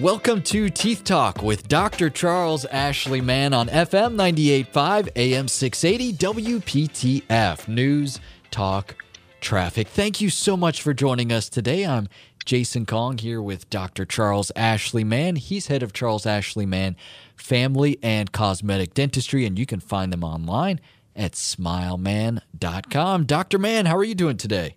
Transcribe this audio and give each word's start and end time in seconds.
Welcome 0.00 0.42
to 0.42 0.70
Teeth 0.70 1.02
Talk 1.02 1.42
with 1.42 1.66
Dr. 1.66 2.08
Charles 2.08 2.64
Ashley 2.66 3.20
Mann 3.20 3.52
on 3.52 3.66
FM 3.66 4.14
98.5 4.14 5.08
AM 5.16 5.48
680 5.48 6.12
WPTF 6.12 7.66
News 7.66 8.20
Talk 8.52 9.02
Traffic. 9.40 9.88
Thank 9.88 10.20
you 10.20 10.30
so 10.30 10.56
much 10.56 10.82
for 10.82 10.94
joining 10.94 11.32
us 11.32 11.48
today. 11.48 11.84
I'm 11.84 12.08
Jason 12.44 12.86
Kong 12.86 13.18
here 13.18 13.42
with 13.42 13.68
Dr. 13.70 14.04
Charles 14.04 14.52
Ashley 14.54 15.02
Mann. 15.02 15.34
He's 15.34 15.66
head 15.66 15.82
of 15.82 15.92
Charles 15.92 16.26
Ashley 16.26 16.64
Mann 16.64 16.94
Family 17.34 17.98
and 18.00 18.30
Cosmetic 18.30 18.94
Dentistry, 18.94 19.46
and 19.46 19.58
you 19.58 19.66
can 19.66 19.80
find 19.80 20.12
them 20.12 20.22
online 20.22 20.78
at 21.16 21.32
smileman.com. 21.32 23.24
Dr. 23.24 23.58
Mann, 23.58 23.86
how 23.86 23.96
are 23.96 24.04
you 24.04 24.14
doing 24.14 24.36
today? 24.36 24.76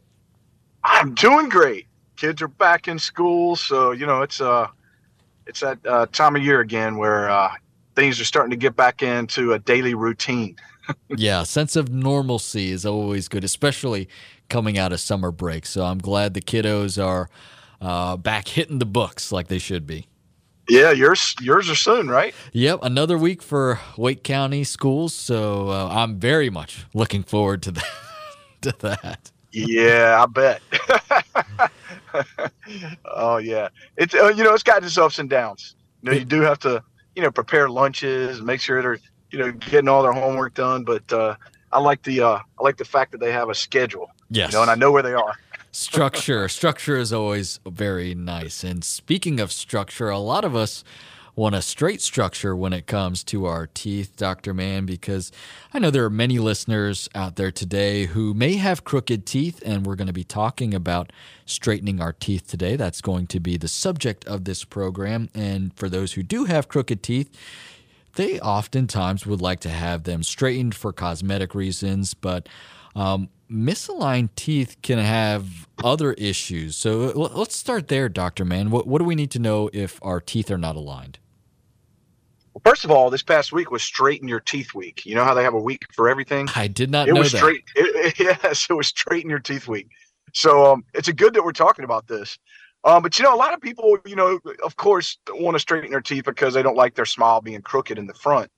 I'm 0.84 1.14
doing 1.14 1.48
great. 1.48 1.86
Kids 2.16 2.42
are 2.42 2.48
back 2.48 2.88
in 2.88 2.98
school, 2.98 3.56
so 3.56 3.92
you 3.92 4.08
know 4.08 4.24
it's 4.24 4.42
uh 4.42 4.66
it's 5.48 5.60
that 5.62 5.80
uh, 5.86 6.06
time 6.12 6.36
of 6.36 6.44
year 6.44 6.60
again 6.60 6.98
where 6.98 7.30
uh, 7.30 7.52
things 7.96 8.20
are 8.20 8.26
starting 8.26 8.52
to 8.52 8.58
get 8.58 8.76
back 8.76 9.02
into 9.02 9.54
a 9.54 9.60
daily 9.60 9.94
routine. 9.94 10.56
yeah, 11.10 11.44
sense 11.44 11.76
of 11.76 11.90
normalcy 11.90 12.72
is 12.72 12.86
always 12.86 13.28
good, 13.28 13.44
especially 13.44 14.08
coming 14.50 14.78
out 14.78 14.92
of 14.92 15.00
summer 15.00 15.32
break. 15.32 15.66
So 15.66 15.86
I'm 15.86 16.00
glad 16.00 16.34
the 16.34 16.42
kiddos 16.42 17.04
are 17.04 17.30
uh, 17.80 18.18
back 18.18 18.48
hitting 18.50 18.80
the 18.80 18.86
books 18.86 19.32
like 19.32 19.48
they 19.48 19.60
should 19.60 19.88
be. 19.88 20.08
Yeah, 20.70 20.92
yours 20.92 21.36
yours 21.42 21.70
are 21.70 21.76
soon, 21.76 22.08
right? 22.08 22.34
Yep, 22.54 22.80
another 22.84 23.18
week 23.18 23.42
for 23.42 23.80
Wake 23.98 24.24
County 24.24 24.64
schools. 24.64 25.14
So 25.14 25.70
uh, 25.70 25.90
I'm 25.92 26.20
very 26.20 26.50
much 26.50 26.86
looking 26.94 27.24
forward 27.24 27.62
to 27.64 27.72
that. 27.72 27.86
to 28.62 28.76
that. 28.80 29.32
Yeah, 29.52 30.24
I 30.24 30.26
bet. 30.28 30.62
oh 33.06 33.38
yeah, 33.38 33.70
it's 33.98 34.14
uh, 34.14 34.28
you 34.30 34.44
know 34.44 34.54
it's 34.54 34.64
got 34.64 34.84
its 34.84 34.98
ups 34.98 35.20
and 35.20 35.30
downs. 35.30 35.76
You 36.02 36.12
know, 36.12 36.18
you 36.18 36.26
do 36.26 36.42
have 36.42 36.60
to 36.60 36.84
you 37.16 37.22
know 37.22 37.32
prepare 37.32 37.70
lunches, 37.70 38.42
make 38.42 38.62
sure 38.62 38.82
they're 38.82 39.00
you 39.32 39.40
know 39.40 39.52
getting 39.52 39.88
all 39.88 40.04
their 40.04 40.14
homework 40.14 40.54
done. 40.54 40.84
But 40.84 41.12
uh, 41.12 41.36
I 41.72 41.80
like 41.80 42.04
the 42.04 42.22
uh, 42.22 42.40
I 42.60 42.64
like 42.64 42.78
the 42.78 42.86
fact 42.86 43.12
that 43.12 43.20
they 43.20 43.32
have 43.32 43.50
a 43.50 43.56
schedule. 43.56 44.10
Yes, 44.30 44.52
you 44.52 44.58
know, 44.58 44.62
and 44.62 44.72
I 44.72 44.76
know 44.76 44.92
where 44.92 45.04
they 45.04 45.14
are. 45.14 45.36
structure, 45.72 46.48
structure 46.50 46.98
is 46.98 47.14
always 47.14 47.60
very 47.66 48.14
nice. 48.14 48.64
And 48.64 48.84
speaking 48.84 49.40
of 49.40 49.52
structure, 49.52 50.10
a 50.10 50.20
lot 50.20 50.46
of 50.46 50.56
us 50.56 50.84
want 51.42 51.56
a 51.56 51.62
straight 51.62 52.02
structure 52.02 52.56
when 52.56 52.72
it 52.72 52.86
comes 52.86 53.24
to 53.24 53.48
our 53.48 53.66
teeth, 53.66 54.16
Dr. 54.16 54.54
Mann, 54.54 54.86
because 54.86 55.32
I 55.74 55.80
know 55.80 55.90
there 55.90 56.06
are 56.06 56.10
many 56.12 56.38
listeners 56.38 57.10
out 57.16 57.36
there 57.36 57.50
today 57.50 58.06
who 58.06 58.36
may 58.36 58.58
have 58.58 58.84
crooked 58.84 59.26
teeth, 59.26 59.60
and 59.66 59.84
we're 59.84 59.96
going 59.96 60.06
to 60.06 60.14
be 60.14 60.24
talking 60.24 60.76
about 60.76 61.12
straightening 61.48 62.00
our 62.00 62.14
teeth 62.14 62.46
today. 62.46 62.76
That's 62.76 63.02
going 63.02 63.26
to 63.26 63.40
be 63.40 63.58
the 63.58 63.68
subject 63.68 64.24
of 64.26 64.46
this 64.46 64.64
program. 64.64 65.30
And 65.34 65.74
for 65.74 65.90
those 65.90 66.14
who 66.14 66.22
do 66.22 66.46
have 66.46 66.68
crooked 66.68 67.02
teeth, 67.02 67.36
they 68.18 68.40
oftentimes 68.40 69.26
would 69.26 69.42
like 69.42 69.62
to 69.62 69.70
have 69.70 70.04
them 70.04 70.22
straightened 70.22 70.76
for 70.76 70.94
cosmetic 70.94 71.56
reasons, 71.56 72.14
but 72.14 72.48
um, 72.96 73.30
misaligned 73.50 74.30
teeth 74.36 74.78
can 74.84 75.00
have 75.00 75.68
other 75.84 76.14
issues. 76.14 76.76
So 76.76 77.08
let's 77.34 77.56
start 77.56 77.88
there, 77.88 78.10
Dr. 78.10 78.46
Mann. 78.46 78.70
What, 78.70 78.86
what 78.86 79.00
do 79.00 79.06
we 79.06 79.16
need 79.16 79.32
to 79.32 79.40
know 79.40 79.72
if 79.74 79.98
our 80.04 80.22
teeth 80.22 80.52
are 80.52 80.60
not 80.60 80.76
aligned? 80.76 81.18
First 82.64 82.86
of 82.86 82.92
all, 82.92 83.10
this 83.10 83.24
past 83.24 83.52
week 83.52 83.72
was 83.72 83.82
straighten 83.82 84.28
your 84.28 84.40
teeth 84.40 84.74
week. 84.74 85.06
You 85.06 85.16
know 85.16 85.24
how 85.24 85.34
they 85.34 85.44
have 85.44 85.54
a 85.54 85.60
week 85.60 85.86
for 85.94 86.10
everything? 86.10 86.48
I 86.56 86.68
did 86.68 86.92
not 86.92 87.08
it 87.08 87.14
know 87.14 87.22
was 87.22 87.32
that. 87.32 87.40
Straight, 87.40 87.64
it, 87.76 88.20
it, 88.20 88.40
yes, 88.44 88.68
it 88.70 88.74
was 88.74 88.88
straighten 88.88 89.30
your 89.30 89.40
teeth 89.40 89.68
week. 89.68 89.88
So 90.34 90.72
um, 90.72 90.86
it's 90.94 91.08
a 91.08 91.14
good 91.14 91.34
that 91.34 91.44
we're 91.44 91.52
talking 91.52 91.86
about 91.86 92.08
this. 92.08 92.38
Um, 92.84 93.04
but 93.04 93.18
you 93.18 93.24
know, 93.24 93.34
a 93.34 93.38
lot 93.38 93.54
of 93.54 93.62
people, 93.62 93.98
you 94.06 94.16
know, 94.16 94.40
of 94.64 94.76
course, 94.76 95.18
want 95.30 95.56
to 95.56 95.60
straighten 95.60 95.92
their 95.92 96.02
teeth 96.02 96.26
because 96.26 96.54
they 96.54 96.64
don't 96.64 96.78
like 96.78 96.96
their 96.96 97.06
smile 97.06 97.42
being 97.42 97.62
crooked 97.62 97.98
in 97.98 98.08
the 98.08 98.14
front. 98.14 98.50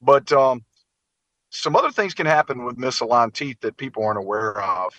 But 0.00 0.30
um, 0.32 0.64
some 1.50 1.74
other 1.74 1.90
things 1.90 2.14
can 2.14 2.26
happen 2.26 2.64
with 2.64 2.76
misaligned 2.76 3.34
teeth 3.34 3.58
that 3.60 3.76
people 3.76 4.04
aren't 4.04 4.18
aware 4.18 4.60
of. 4.60 4.92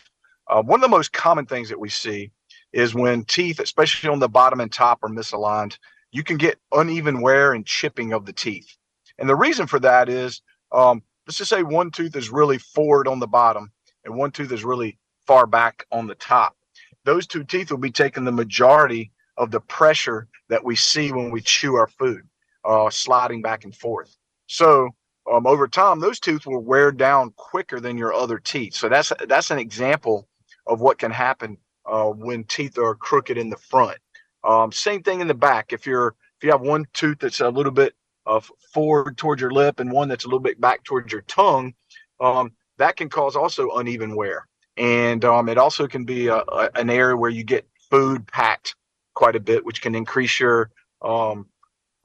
Uh, 0.48 0.62
one 0.62 0.80
of 0.80 0.82
the 0.82 0.96
most 0.96 1.14
common 1.14 1.46
things 1.46 1.70
that 1.70 1.80
we 1.80 1.90
see 1.90 2.32
is 2.74 2.94
when 2.94 3.24
teeth, 3.26 3.60
especially 3.60 4.10
on 4.10 4.20
the 4.20 4.30
bottom 4.30 4.60
and 4.60 4.72
top, 4.72 5.00
are 5.04 5.10
misaligned 5.10 5.78
you 6.12 6.24
can 6.24 6.38
get 6.38 6.60
uneven 6.72 7.22
wear 7.22 7.54
and 7.54 7.66
chipping 7.66 8.14
of 8.14 8.26
the 8.26 8.34
teeth. 8.34 8.76
And 9.18 9.30
the 9.30 9.36
reason 9.36 9.68
for 9.68 9.80
that 9.80 10.10
is, 10.10 10.42
um, 10.72 11.02
let's 11.26 11.38
just 11.38 11.50
say 11.50 11.64
one 11.64 11.92
tooth 11.92 12.16
is 12.16 12.30
really 12.30 12.58
forward 12.58 13.08
on 13.08 13.20
the 13.20 13.28
bottom 13.28 13.72
and 14.06 14.16
one 14.16 14.32
tooth 14.32 14.52
is 14.52 14.64
really 14.64 14.98
far 15.26 15.46
back 15.46 15.86
on 15.92 16.08
the 16.08 16.16
top. 16.16 16.56
Those 17.04 17.28
two 17.28 17.44
teeth 17.44 17.72
will 17.72 17.78
be 17.78 17.92
taking 17.92 18.26
the 18.26 18.32
majority 18.32 19.12
of 19.38 19.52
the 19.52 19.60
pressure 19.62 20.28
that 20.50 20.64
we 20.64 20.76
see 20.76 21.12
when 21.12 21.32
we 21.32 21.42
chew 21.42 21.76
our 21.76 21.88
food, 21.88 22.22
uh, 22.66 22.90
sliding 22.90 23.42
back 23.42 23.64
and 23.64 23.76
forth. 23.76 24.16
So 24.48 24.90
um, 25.32 25.46
over 25.46 25.68
time, 25.68 26.00
those 26.00 26.20
teeth 26.20 26.46
will 26.46 26.64
wear 26.64 26.92
down 26.92 27.34
quicker 27.36 27.80
than 27.80 27.98
your 27.98 28.14
other 28.14 28.40
teeth. 28.40 28.74
So 28.76 28.90
that's 28.90 29.12
that's 29.28 29.52
an 29.52 29.60
example 29.60 30.28
of 30.66 30.80
what 30.82 30.98
can 30.98 31.12
happen 31.12 31.58
uh, 31.86 32.10
when 32.10 32.44
teeth 32.46 32.78
are 32.78 32.96
crooked 32.96 33.38
in 33.38 33.50
the 33.50 33.58
front. 33.58 33.98
Um, 34.48 34.72
same 34.72 35.04
thing 35.04 35.22
in 35.22 35.28
the 35.28 35.36
back. 35.36 35.74
If 35.74 35.86
you're 35.86 36.16
if 36.38 36.46
you 36.46 36.52
have 36.52 36.62
one 36.62 36.86
tooth 36.94 37.20
that's 37.20 37.42
a 37.42 37.50
little 37.50 37.72
bit 37.74 37.94
of 38.26 38.52
forward 38.74 39.18
towards 39.18 39.42
your 39.42 39.52
lip 39.52 39.80
and 39.80 39.92
one 39.92 40.10
that's 40.10 40.26
a 40.26 40.28
little 40.28 40.40
bit 40.40 40.62
back 40.62 40.84
towards 40.86 41.12
your 41.12 41.24
tongue, 41.24 41.74
um, 42.22 42.54
that 42.78 42.96
can 42.98 43.10
cause 43.10 43.36
also 43.36 43.72
uneven 43.72 44.16
wear. 44.16 44.48
And 44.78 45.26
um, 45.26 45.50
it 45.50 45.58
also 45.58 45.88
can 45.88 46.06
be 46.06 46.28
a, 46.28 46.38
a, 46.38 46.70
an 46.76 46.90
area 46.90 47.18
where 47.18 47.32
you 47.32 47.44
get 47.44 47.68
food 47.90 48.28
packed 48.28 48.76
quite 49.16 49.36
a 49.36 49.40
bit, 49.40 49.66
which 49.66 49.82
can 49.82 49.96
increase 49.96 50.40
your, 50.40 50.72
um, 51.02 51.48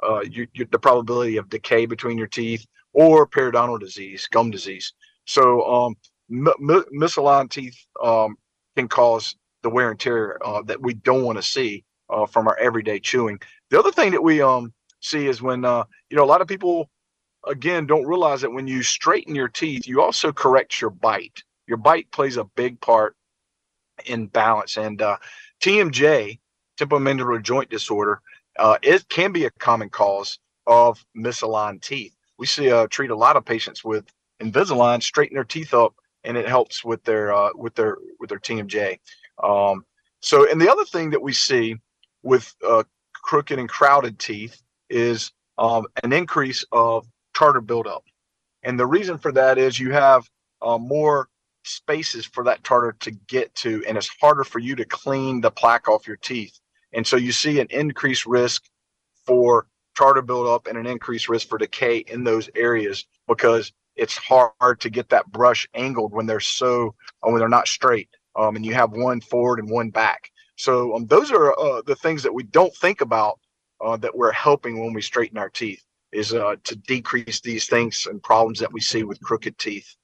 uh, 0.03 0.22
your, 0.22 0.47
your, 0.54 0.66
the 0.70 0.78
probability 0.78 1.36
of 1.36 1.50
decay 1.50 1.86
between 1.86 2.19
your 2.19 2.28
teeth 2.28 2.66
or 2.94 3.26
periodontal 3.26 3.80
disease, 3.80 4.28
gum 4.32 4.50
disease. 4.50 4.94
So 5.26 5.62
um, 5.66 5.97
m- 6.30 6.84
misaligned 6.94 7.50
teeth 7.50 7.76
um, 8.03 8.36
can 8.76 8.88
cause 8.88 9.36
the 9.62 9.70
wear 9.70 9.91
and 9.91 10.00
tear 10.00 10.38
uh, 10.47 10.62
that 10.62 10.80
we 10.80 10.94
don't 10.94 11.24
want 11.24 11.38
to 11.38 11.42
see 11.42 11.84
uh, 12.12 12.27
from 12.27 12.47
our 12.49 12.56
everyday 12.59 13.00
chewing. 13.00 13.41
The 13.71 13.78
other 13.78 13.93
thing 13.93 14.12
that 14.12 14.23
we 14.23 14.43
um, 14.43 14.73
see 15.00 15.27
is 15.27 15.43
when 15.43 15.65
uh, 15.65 15.84
you 16.11 16.17
know 16.17 16.25
a 16.25 16.27
lot 16.27 16.41
of 16.41 16.49
people 16.49 16.91
again 17.47 17.87
don't 17.87 18.06
realize 18.06 18.41
that 18.43 18.53
when 18.53 18.69
you 18.69 18.83
straighten 18.83 19.34
your 19.34 19.49
teeth, 19.49 19.87
you 19.87 20.03
also 20.03 20.33
correct 20.33 20.81
your 20.81 20.91
bite. 20.91 21.43
Your 21.67 21.78
bite 21.78 22.11
plays 22.12 22.37
a 22.37 22.45
big 22.45 22.81
part 22.81 23.17
in 24.06 24.27
balance, 24.27 24.77
and 24.77 25.01
uh, 25.01 25.17
TMJ, 25.62 26.39
temporomandibular 26.78 27.43
joint 27.43 27.71
disorder, 27.71 28.21
uh, 28.59 28.78
it 28.83 29.09
can 29.09 29.33
be 29.33 29.45
a 29.45 29.51
common 29.51 29.89
cause 29.89 30.39
of 30.67 31.05
misaligned 31.17 31.83
teeth. 31.83 32.15
We 32.39 32.47
see 32.47 32.71
uh, 32.71 32.87
treat 32.91 33.11
a 33.11 33.17
lot 33.17 33.37
of 33.37 33.45
patients 33.45 33.84
with 33.84 34.05
Invisalign, 34.43 35.03
straighten 35.03 35.34
their 35.34 35.45
teeth 35.45 35.72
up, 35.72 35.95
and 36.25 36.37
it 36.37 36.49
helps 36.49 36.84
with 36.84 37.05
their 37.05 37.33
uh, 37.33 37.51
with 37.55 37.75
their 37.75 37.97
with 38.19 38.28
their 38.28 38.41
TMJ. 38.41 38.99
Um, 39.43 39.84
so, 40.21 40.51
and 40.51 40.61
the 40.61 40.71
other 40.71 40.84
thing 40.84 41.11
that 41.11 41.22
we 41.22 41.33
see 41.33 41.77
with 42.22 42.55
uh, 42.66 42.84
crooked 43.15 43.59
and 43.59 43.69
crowded 43.69 44.19
teeth 44.19 44.60
is 44.91 45.33
um, 45.59 45.87
an 46.03 46.12
increase 46.12 46.65
of 46.72 47.06
tartar 47.34 47.60
buildup. 47.60 48.05
And 48.62 48.78
the 48.78 48.87
reason 48.87 49.19
for 49.19 49.33
that 49.33 49.59
is 49.59 49.78
you 49.78 49.93
have 49.93 50.28
uh, 50.60 50.78
more 50.78 51.28
spaces 51.65 52.27
for 52.27 52.44
that 52.44 52.65
tartar 52.65 52.97
to 53.00 53.10
get 53.10 53.55
to, 53.56 53.84
and 53.87 53.97
it's 53.97 54.10
harder 54.21 54.44
for 54.44 54.59
you 54.59 54.75
to 54.77 54.84
clean 54.84 55.41
the 55.41 55.50
plaque 55.50 55.88
off 55.88 56.06
your 56.06 56.16
teeth. 56.16 56.59
And 56.93 57.06
so 57.06 57.16
you 57.16 57.33
see 57.33 57.60
an 57.60 57.69
increased 57.71 58.27
risk 58.27 58.65
for 59.27 59.66
tartar 59.97 60.22
buildup 60.22 60.66
and 60.66 60.78
an 60.78 60.87
increased 60.87 61.28
risk 61.28 61.49
for 61.49 61.59
decay 61.59 61.99
in 61.99 62.25
those 62.25 62.49
areas 62.54 63.06
because 63.28 63.72
it's 63.97 64.16
hard 64.16 64.81
to 64.81 64.91
get 64.91 65.09
that 65.10 65.31
brush 65.31 65.69
angled 65.75 66.12
when 66.12 66.27
they're 66.27 66.41
so 66.41 66.94
uh, 67.22 67.31
when 67.31 67.39
they're 67.39 67.49
not 67.49 67.69
straight 67.69 68.09
um, 68.37 68.56
and 68.56 68.65
you 68.65 68.75
have 68.75 68.93
one 68.93 69.21
forward 69.21 69.59
and 69.59 69.71
one 69.71 69.91
back 69.91 70.31
so 70.57 70.95
um, 70.95 71.07
those 71.07 71.31
are 71.31 71.59
uh, 71.59 71.83
the 71.87 71.97
things 71.97 72.22
that 72.22 72.33
we 72.33 72.43
don't 72.45 72.75
think 72.77 73.01
about 73.01 73.39
uh, 73.83 73.97
that 73.99 74.16
we're 74.16 74.33
helping 74.33 74.81
when 74.81 74.93
we 74.93 75.03
straighten 75.03 75.39
our 75.39 75.51
teeth 75.51 75.83
is 76.13 76.34
uh, 76.34 76.57
to 76.65 76.77
decrease 76.77 77.41
these 77.41 77.66
things 77.66 78.07
and 78.07 78.22
problems 78.22 78.59
that 78.60 78.72
we 78.72 78.81
see 78.81 79.03
with 79.03 79.21
crooked 79.22 79.59
teeth. 79.59 79.97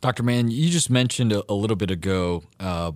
Dr. 0.00 0.22
Mann, 0.22 0.50
you 0.50 0.68
just 0.70 0.90
mentioned 0.90 1.32
a, 1.32 1.42
a 1.50 1.54
little 1.54 1.76
bit 1.76 1.90
ago, 1.90 2.42
uh, 2.60 2.92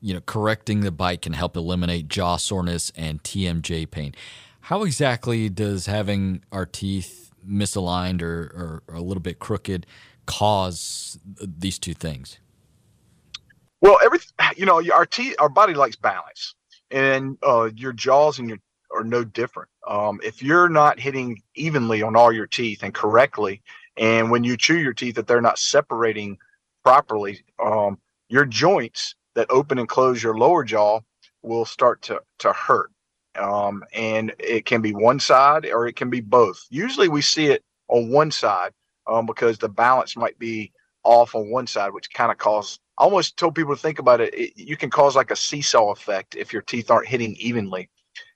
you 0.00 0.12
know, 0.12 0.20
correcting 0.20 0.80
the 0.80 0.90
bite 0.90 1.22
can 1.22 1.32
help 1.32 1.56
eliminate 1.56 2.08
jaw 2.08 2.36
soreness 2.36 2.92
and 2.96 3.22
TMJ 3.22 3.90
pain. 3.90 4.14
How 4.62 4.82
exactly 4.82 5.48
does 5.48 5.86
having 5.86 6.44
our 6.52 6.66
teeth 6.66 7.30
misaligned 7.48 8.22
or, 8.22 8.52
or, 8.54 8.82
or 8.86 8.94
a 8.96 9.00
little 9.00 9.22
bit 9.22 9.38
crooked 9.38 9.86
cause 10.26 11.18
these 11.40 11.78
two 11.78 11.94
things? 11.94 12.38
Well, 13.80 13.98
every 14.04 14.20
you 14.56 14.66
know, 14.66 14.82
our 14.92 15.06
teeth, 15.06 15.36
our 15.40 15.48
body 15.50 15.74
likes 15.74 15.96
balance, 15.96 16.54
and 16.90 17.38
uh, 17.42 17.70
your 17.76 17.92
jaws 17.92 18.38
and 18.38 18.48
your 18.48 18.58
are 18.94 19.04
no 19.04 19.24
different. 19.24 19.70
Um, 19.88 20.20
if 20.24 20.42
you're 20.42 20.68
not 20.68 21.00
hitting 21.00 21.42
evenly 21.56 22.02
on 22.02 22.16
all 22.16 22.32
your 22.32 22.46
teeth 22.46 22.82
and 22.82 22.94
correctly, 22.94 23.62
and 23.98 24.30
when 24.30 24.44
you 24.44 24.56
chew 24.56 24.78
your 24.78 24.94
teeth 24.94 25.16
that 25.16 25.26
they're 25.28 25.40
not 25.42 25.58
separating 25.58 26.38
properly, 26.84 27.40
um, 27.64 27.98
your 28.28 28.44
joints 28.46 29.14
that 29.36 29.48
open 29.50 29.78
and 29.78 29.88
close 29.88 30.22
your 30.22 30.36
lower 30.38 30.64
jaw 30.64 31.00
will 31.42 31.64
start 31.66 32.02
to 32.02 32.20
to 32.40 32.52
hurt. 32.52 32.90
um, 33.38 33.84
and 33.94 34.34
it 34.38 34.64
can 34.66 34.82
be 34.82 34.92
one 34.94 35.20
side 35.20 35.66
or 35.66 35.86
it 35.86 35.96
can 35.96 36.10
be 36.10 36.20
both. 36.20 36.66
Usually, 36.70 37.08
we 37.08 37.22
see 37.22 37.46
it 37.46 37.64
on 37.88 38.10
one 38.10 38.30
side 38.30 38.72
um, 39.06 39.26
because 39.26 39.58
the 39.58 39.68
balance 39.68 40.16
might 40.16 40.38
be 40.38 40.72
off 41.04 41.34
on 41.34 41.50
one 41.50 41.66
side, 41.66 41.92
which 41.92 42.10
kind 42.12 42.32
of 42.32 42.38
cause. 42.38 42.78
I 42.98 43.04
almost 43.04 43.36
told 43.36 43.54
people 43.54 43.74
to 43.74 43.80
think 43.80 43.98
about 43.98 44.20
it, 44.20 44.34
it. 44.34 44.52
You 44.56 44.76
can 44.76 44.90
cause 44.90 45.16
like 45.16 45.30
a 45.30 45.36
seesaw 45.36 45.92
effect 45.92 46.36
if 46.36 46.52
your 46.52 46.62
teeth 46.62 46.90
aren't 46.90 47.08
hitting 47.08 47.36
evenly, 47.38 47.88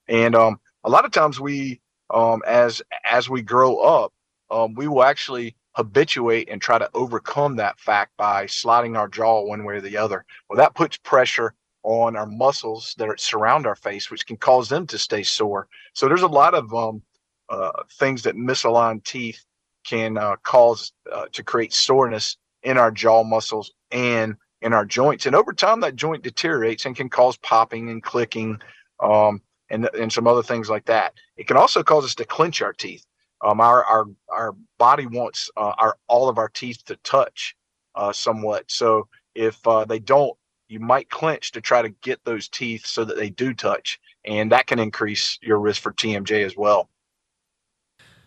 and 0.08 0.34
um, 0.34 0.60
a 0.84 0.90
lot 0.90 1.04
of 1.04 1.12
times 1.12 1.40
we, 1.40 1.80
um, 2.12 2.42
as 2.46 2.82
as 3.04 3.28
we 3.28 3.42
grow 3.42 3.78
up, 3.78 4.12
um, 4.50 4.74
we 4.74 4.88
will 4.88 5.04
actually 5.04 5.56
habituate 5.76 6.48
and 6.50 6.62
try 6.62 6.78
to 6.78 6.90
overcome 6.94 7.56
that 7.56 7.78
fact 7.78 8.16
by 8.16 8.46
sliding 8.46 8.96
our 8.96 9.08
jaw 9.08 9.42
one 9.42 9.64
way 9.64 9.74
or 9.74 9.80
the 9.80 9.96
other. 9.96 10.24
Well, 10.48 10.56
that 10.56 10.74
puts 10.74 10.96
pressure 10.96 11.54
on 11.82 12.16
our 12.16 12.26
muscles 12.26 12.94
that 12.98 13.20
surround 13.20 13.66
our 13.66 13.76
face, 13.76 14.10
which 14.10 14.26
can 14.26 14.36
cause 14.38 14.68
them 14.68 14.86
to 14.88 14.98
stay 14.98 15.22
sore. 15.22 15.68
So 15.92 16.08
there's 16.08 16.22
a 16.22 16.26
lot 16.28 16.54
of 16.54 16.74
um, 16.74 17.02
uh, 17.48 17.82
things 17.98 18.22
that 18.22 18.36
misaligned 18.36 19.04
teeth 19.04 19.44
can 19.84 20.16
uh, 20.18 20.36
cause 20.42 20.92
uh, 21.12 21.26
to 21.32 21.44
create 21.44 21.72
soreness 21.72 22.38
in 22.62 22.76
our 22.78 22.90
jaw 22.90 23.22
muscles 23.22 23.72
and 23.92 24.34
in 24.66 24.72
our 24.72 24.84
joints. 24.84 25.26
And 25.26 25.36
over 25.36 25.52
time, 25.52 25.80
that 25.80 25.94
joint 25.94 26.24
deteriorates 26.24 26.84
and 26.84 26.96
can 26.96 27.08
cause 27.08 27.36
popping 27.36 27.88
and 27.88 28.02
clicking 28.02 28.60
um, 29.00 29.40
and, 29.70 29.88
and 29.94 30.12
some 30.12 30.26
other 30.26 30.42
things 30.42 30.68
like 30.68 30.84
that. 30.86 31.14
It 31.36 31.46
can 31.46 31.56
also 31.56 31.84
cause 31.84 32.04
us 32.04 32.16
to 32.16 32.24
clench 32.24 32.60
our 32.60 32.72
teeth. 32.72 33.06
Um, 33.44 33.60
our 33.60 33.84
our 33.84 34.06
our 34.30 34.56
body 34.78 35.06
wants 35.06 35.50
uh, 35.56 35.74
our 35.78 35.96
all 36.08 36.28
of 36.28 36.38
our 36.38 36.48
teeth 36.48 36.82
to 36.86 36.96
touch 36.96 37.54
uh, 37.94 38.12
somewhat. 38.12 38.64
So 38.68 39.08
if 39.34 39.64
uh, 39.66 39.84
they 39.84 39.98
don't, 39.98 40.36
you 40.68 40.80
might 40.80 41.10
clench 41.10 41.52
to 41.52 41.60
try 41.60 41.82
to 41.82 41.90
get 42.02 42.24
those 42.24 42.48
teeth 42.48 42.86
so 42.86 43.04
that 43.04 43.16
they 43.16 43.30
do 43.30 43.54
touch, 43.54 44.00
and 44.24 44.50
that 44.52 44.66
can 44.66 44.78
increase 44.78 45.38
your 45.42 45.60
risk 45.60 45.82
for 45.82 45.92
TMJ 45.92 46.44
as 46.44 46.56
well. 46.56 46.88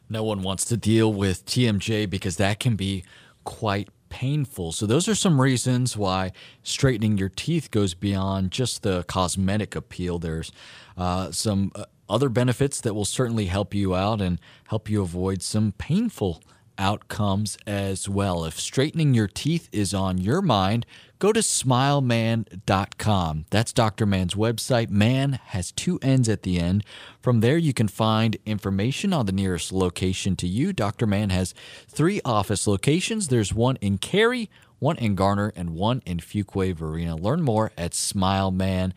No 0.09 0.23
one 0.23 0.41
wants 0.41 0.63
to 0.65 0.77
deal 0.77 1.11
with 1.11 1.45
TMJ 1.45 2.09
because 2.09 2.37
that 2.37 2.59
can 2.59 2.75
be 2.75 3.03
quite 3.43 3.89
painful. 4.09 4.71
So, 4.71 4.85
those 4.85 5.07
are 5.07 5.15
some 5.15 5.39
reasons 5.39 5.95
why 5.95 6.31
straightening 6.63 7.17
your 7.17 7.29
teeth 7.29 7.71
goes 7.71 7.93
beyond 7.93 8.51
just 8.51 8.83
the 8.83 9.03
cosmetic 9.03 9.75
appeal. 9.75 10.19
There's 10.19 10.51
uh, 10.97 11.31
some 11.31 11.71
uh, 11.75 11.85
other 12.09 12.29
benefits 12.29 12.81
that 12.81 12.93
will 12.93 13.05
certainly 13.05 13.45
help 13.45 13.73
you 13.73 13.95
out 13.95 14.21
and 14.21 14.39
help 14.67 14.89
you 14.89 15.01
avoid 15.01 15.41
some 15.41 15.73
painful 15.73 16.41
outcomes 16.79 17.57
as 17.67 18.09
well. 18.09 18.45
If 18.45 18.59
straightening 18.59 19.13
your 19.13 19.27
teeth 19.27 19.69
is 19.71 19.93
on 19.93 20.17
your 20.17 20.41
mind, 20.41 20.87
go 21.19 21.31
to 21.31 21.41
smileman.com. 21.41 23.45
That's 23.51 23.73
Dr. 23.73 24.07
Mann's 24.07 24.33
website. 24.33 24.89
Mann 24.89 25.33
has 25.47 25.71
two 25.71 25.99
N's 26.01 26.29
at 26.29 26.43
the 26.43 26.59
end. 26.59 26.83
From 27.21 27.41
there, 27.41 27.57
you 27.57 27.73
can 27.73 27.87
find 27.87 28.37
information 28.45 29.13
on 29.13 29.27
the 29.27 29.31
nearest 29.31 29.71
location 29.71 30.35
to 30.37 30.47
you. 30.47 30.73
Dr. 30.73 31.05
Mann 31.05 31.29
has 31.29 31.53
three 31.87 32.21
office 32.25 32.65
locations 32.65 33.27
there's 33.27 33.53
one 33.53 33.75
in 33.77 33.97
Cary, 33.97 34.49
one 34.79 34.97
in 34.97 35.15
Garner, 35.15 35.51
and 35.55 35.71
one 35.71 36.01
in 36.05 36.19
Fuquay 36.19 36.73
Varina. 36.73 37.15
Learn 37.15 37.41
more 37.41 37.71
at 37.77 37.91
smileman.com 37.91 38.93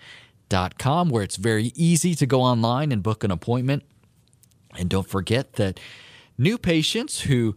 where 1.11 1.23
it's 1.23 1.37
very 1.37 1.73
easy 1.75 2.15
to 2.15 2.27
go 2.27 2.43
online 2.43 2.93
and 2.93 3.03
book 3.03 3.25
an 3.25 3.31
appointment. 3.31 3.83
And 4.79 4.89
don't 4.89 5.09
forget 5.09 5.55
that 5.55 5.79
new 6.39 6.59
patients 6.59 7.23
who 7.23 7.57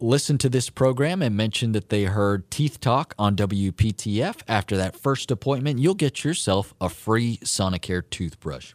listen 0.00 0.38
to 0.38 0.48
this 0.48 0.70
program 0.70 1.22
and 1.22 1.36
mention 1.36 1.72
that 1.72 1.90
they 1.90 2.04
heard 2.04 2.50
Teeth 2.50 2.80
Talk 2.80 3.14
on 3.18 3.36
WPTF 3.36 4.38
after 4.48 4.76
that 4.76 4.96
first 4.96 5.30
appointment, 5.30 5.78
you'll 5.78 5.94
get 5.94 6.24
yourself 6.24 6.74
a 6.80 6.88
free 6.88 7.38
Sonicare 7.38 8.08
toothbrush. 8.08 8.74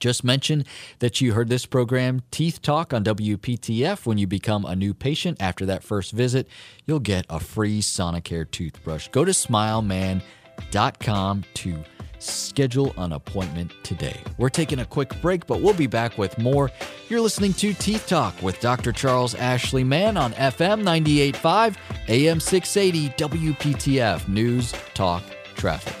Just 0.00 0.24
mention 0.24 0.64
that 0.98 1.20
you 1.20 1.32
heard 1.32 1.48
this 1.48 1.66
program, 1.66 2.22
Teeth 2.30 2.60
Talk, 2.60 2.92
on 2.92 3.04
WPTF. 3.04 4.04
When 4.04 4.18
you 4.18 4.26
become 4.26 4.64
a 4.64 4.76
new 4.76 4.92
patient 4.92 5.40
after 5.40 5.64
that 5.66 5.82
first 5.82 6.12
visit, 6.12 6.48
you'll 6.84 7.00
get 7.00 7.24
a 7.30 7.40
free 7.40 7.80
Sonicare 7.80 8.50
toothbrush. 8.50 9.08
Go 9.08 9.24
to 9.24 9.32
smileman.com 9.32 11.44
to 11.54 11.84
schedule 12.24 12.94
an 12.96 13.12
appointment 13.12 13.72
today. 13.82 14.20
We're 14.38 14.48
taking 14.48 14.78
a 14.78 14.84
quick 14.84 15.20
break, 15.20 15.46
but 15.46 15.60
we'll 15.60 15.74
be 15.74 15.86
back 15.86 16.16
with 16.18 16.36
more. 16.38 16.70
You're 17.08 17.20
listening 17.20 17.52
to 17.54 17.74
Teeth 17.74 18.06
Talk 18.06 18.40
with 18.42 18.60
Dr. 18.60 18.92
Charles 18.92 19.34
Ashley 19.34 19.84
Mann 19.84 20.16
on 20.16 20.32
FM 20.32 20.82
98.5, 20.82 21.76
AM 22.08 22.40
680, 22.40 23.08
WPTF 23.10 24.28
News, 24.28 24.74
Talk, 24.94 25.22
Traffic. 25.54 25.94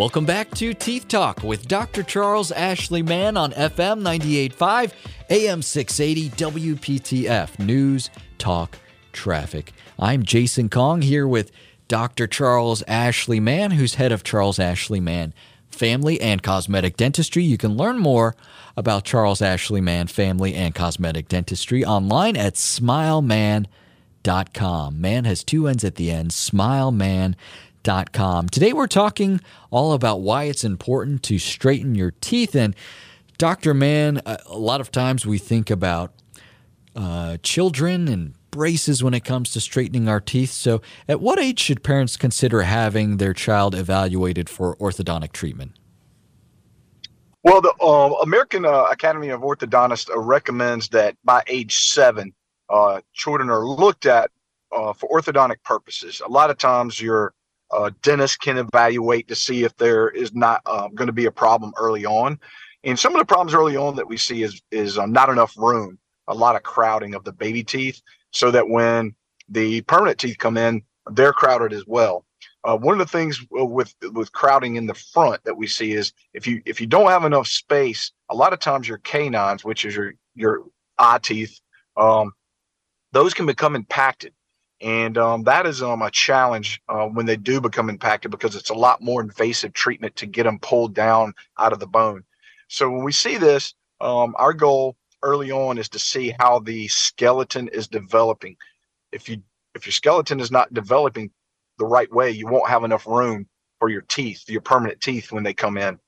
Welcome 0.00 0.24
back 0.24 0.50
to 0.52 0.72
Teeth 0.72 1.08
Talk 1.08 1.42
with 1.42 1.68
Dr. 1.68 2.02
Charles 2.02 2.50
Ashley 2.52 3.02
Mann 3.02 3.36
on 3.36 3.52
FM 3.52 4.00
98.5, 4.00 4.92
AM 5.30 5.62
680, 5.62 6.30
WPTF 6.30 7.60
News, 7.60 8.10
Talk, 8.38 8.80
Traffic. 9.12 9.72
I'm 9.96 10.24
Jason 10.24 10.68
Kong 10.68 11.02
here 11.02 11.28
with 11.28 11.52
Dr. 11.86 12.26
Charles 12.26 12.82
Ashley 12.88 13.38
Mann, 13.38 13.70
who's 13.70 13.94
head 13.94 14.10
of 14.10 14.24
Charles 14.24 14.58
Ashley 14.58 14.98
Mann 14.98 15.32
Family 15.70 16.20
and 16.20 16.42
Cosmetic 16.42 16.96
Dentistry. 16.96 17.44
You 17.44 17.58
can 17.58 17.76
learn 17.76 17.98
more 17.98 18.34
about 18.76 19.04
Charles 19.04 19.40
Ashley 19.40 19.80
Mann 19.80 20.08
Family 20.08 20.52
and 20.52 20.74
Cosmetic 20.74 21.28
Dentistry 21.28 21.84
online 21.84 22.36
at 22.36 22.54
smileman.com. 22.54 25.00
Mann 25.00 25.24
has 25.26 25.44
two 25.44 25.68
N's 25.68 25.84
at 25.84 25.94
the 25.94 26.10
end, 26.10 26.32
smileman.com 26.32 27.36
Today 27.82 28.74
we're 28.74 28.86
talking 28.86 29.40
all 29.70 29.94
about 29.94 30.20
why 30.20 30.44
it's 30.44 30.64
important 30.64 31.22
to 31.22 31.38
straighten 31.38 31.94
your 31.94 32.10
teeth. 32.20 32.54
And 32.54 32.76
Dr. 33.40 33.72
Mann, 33.72 34.20
a 34.26 34.58
lot 34.58 34.82
of 34.82 34.92
times 34.92 35.24
we 35.24 35.38
think 35.38 35.70
about 35.70 36.12
uh, 36.94 37.38
children 37.42 38.06
and 38.06 38.34
braces 38.50 39.02
when 39.02 39.14
it 39.14 39.24
comes 39.24 39.50
to 39.52 39.62
straightening 39.62 40.10
our 40.10 40.20
teeth. 40.20 40.50
So, 40.50 40.82
at 41.08 41.22
what 41.22 41.38
age 41.38 41.58
should 41.58 41.82
parents 41.82 42.18
consider 42.18 42.60
having 42.60 43.16
their 43.16 43.32
child 43.32 43.74
evaluated 43.74 44.50
for 44.50 44.76
orthodontic 44.76 45.32
treatment? 45.32 45.72
Well, 47.42 47.62
the 47.62 47.72
uh, 47.80 48.20
American 48.22 48.66
uh, 48.66 48.84
Academy 48.90 49.30
of 49.30 49.40
Orthodontists 49.40 50.10
recommends 50.14 50.90
that 50.90 51.16
by 51.24 51.42
age 51.46 51.78
seven, 51.88 52.34
uh, 52.68 53.00
children 53.14 53.48
are 53.48 53.64
looked 53.64 54.04
at 54.04 54.30
uh, 54.70 54.92
for 54.92 55.08
orthodontic 55.08 55.62
purposes. 55.64 56.20
A 56.22 56.28
lot 56.28 56.50
of 56.50 56.58
times, 56.58 57.00
your 57.00 57.32
uh, 57.70 57.88
dentists 58.02 58.36
can 58.36 58.58
evaluate 58.58 59.28
to 59.28 59.34
see 59.34 59.64
if 59.64 59.74
there 59.78 60.10
is 60.10 60.34
not 60.34 60.60
uh, 60.66 60.88
going 60.88 61.06
to 61.06 61.12
be 61.14 61.24
a 61.24 61.32
problem 61.32 61.72
early 61.78 62.04
on. 62.04 62.38
And 62.84 62.98
some 62.98 63.14
of 63.14 63.18
the 63.20 63.24
problems 63.26 63.54
early 63.54 63.76
on 63.76 63.96
that 63.96 64.08
we 64.08 64.16
see 64.16 64.42
is 64.42 64.62
is 64.70 64.98
um, 64.98 65.12
not 65.12 65.28
enough 65.28 65.54
room, 65.58 65.98
a 66.28 66.34
lot 66.34 66.56
of 66.56 66.62
crowding 66.62 67.14
of 67.14 67.24
the 67.24 67.32
baby 67.32 67.62
teeth, 67.64 68.00
so 68.32 68.50
that 68.50 68.68
when 68.68 69.14
the 69.48 69.82
permanent 69.82 70.18
teeth 70.18 70.38
come 70.38 70.56
in, 70.56 70.82
they're 71.12 71.32
crowded 71.32 71.72
as 71.72 71.86
well. 71.86 72.24
Uh, 72.64 72.76
one 72.76 72.94
of 72.94 72.98
the 72.98 73.10
things 73.10 73.44
with 73.50 73.94
with 74.12 74.32
crowding 74.32 74.76
in 74.76 74.86
the 74.86 74.94
front 74.94 75.42
that 75.44 75.56
we 75.56 75.66
see 75.66 75.92
is 75.92 76.12
if 76.34 76.46
you 76.46 76.62
if 76.66 76.80
you 76.80 76.86
don't 76.86 77.10
have 77.10 77.24
enough 77.24 77.46
space, 77.46 78.12
a 78.30 78.34
lot 78.34 78.52
of 78.52 78.58
times 78.60 78.88
your 78.88 78.98
canines, 78.98 79.64
which 79.64 79.84
is 79.84 79.94
your 79.96 80.14
your 80.34 80.64
eye 80.98 81.18
teeth, 81.22 81.60
um, 81.96 82.32
those 83.12 83.34
can 83.34 83.46
become 83.46 83.76
impacted 83.76 84.32
and 84.80 85.18
um, 85.18 85.44
that 85.44 85.66
is 85.66 85.82
um, 85.82 86.02
a 86.02 86.10
challenge 86.10 86.80
uh, 86.88 87.06
when 87.06 87.26
they 87.26 87.36
do 87.36 87.60
become 87.60 87.90
impacted 87.90 88.30
because 88.30 88.56
it's 88.56 88.70
a 88.70 88.74
lot 88.74 89.02
more 89.02 89.20
invasive 89.20 89.74
treatment 89.74 90.16
to 90.16 90.26
get 90.26 90.44
them 90.44 90.58
pulled 90.60 90.94
down 90.94 91.34
out 91.58 91.72
of 91.74 91.80
the 91.80 91.86
bone. 91.88 92.24
So 92.70 92.90
when 92.90 93.04
we 93.04 93.12
see 93.12 93.38
this, 93.38 93.74
um, 94.02 94.36
our 94.38 94.54
goal 94.54 94.96
early 95.24 95.52
on 95.52 95.78
is 95.78 95.90
to 95.90 96.00
see 96.00 96.34
how 96.40 96.60
the 96.60 96.88
skeleton 96.88 97.68
is 97.70 97.88
developing. 97.88 98.56
If 99.12 99.28
you 99.28 99.42
if 99.74 99.86
your 99.86 99.92
skeleton 99.92 100.40
is 100.40 100.50
not 100.52 100.74
developing 100.74 101.30
the 101.78 101.86
right 101.86 102.12
way, 102.12 102.30
you 102.32 102.48
won't 102.48 102.68
have 102.70 102.84
enough 102.84 103.06
room 103.06 103.48
for 103.80 103.90
your 103.90 104.02
teeth, 104.02 104.44
your 104.48 104.62
permanent 104.62 105.00
teeth 105.02 105.32
when 105.32 105.44
they 105.44 105.54
come 105.54 105.78
in. 105.78 105.98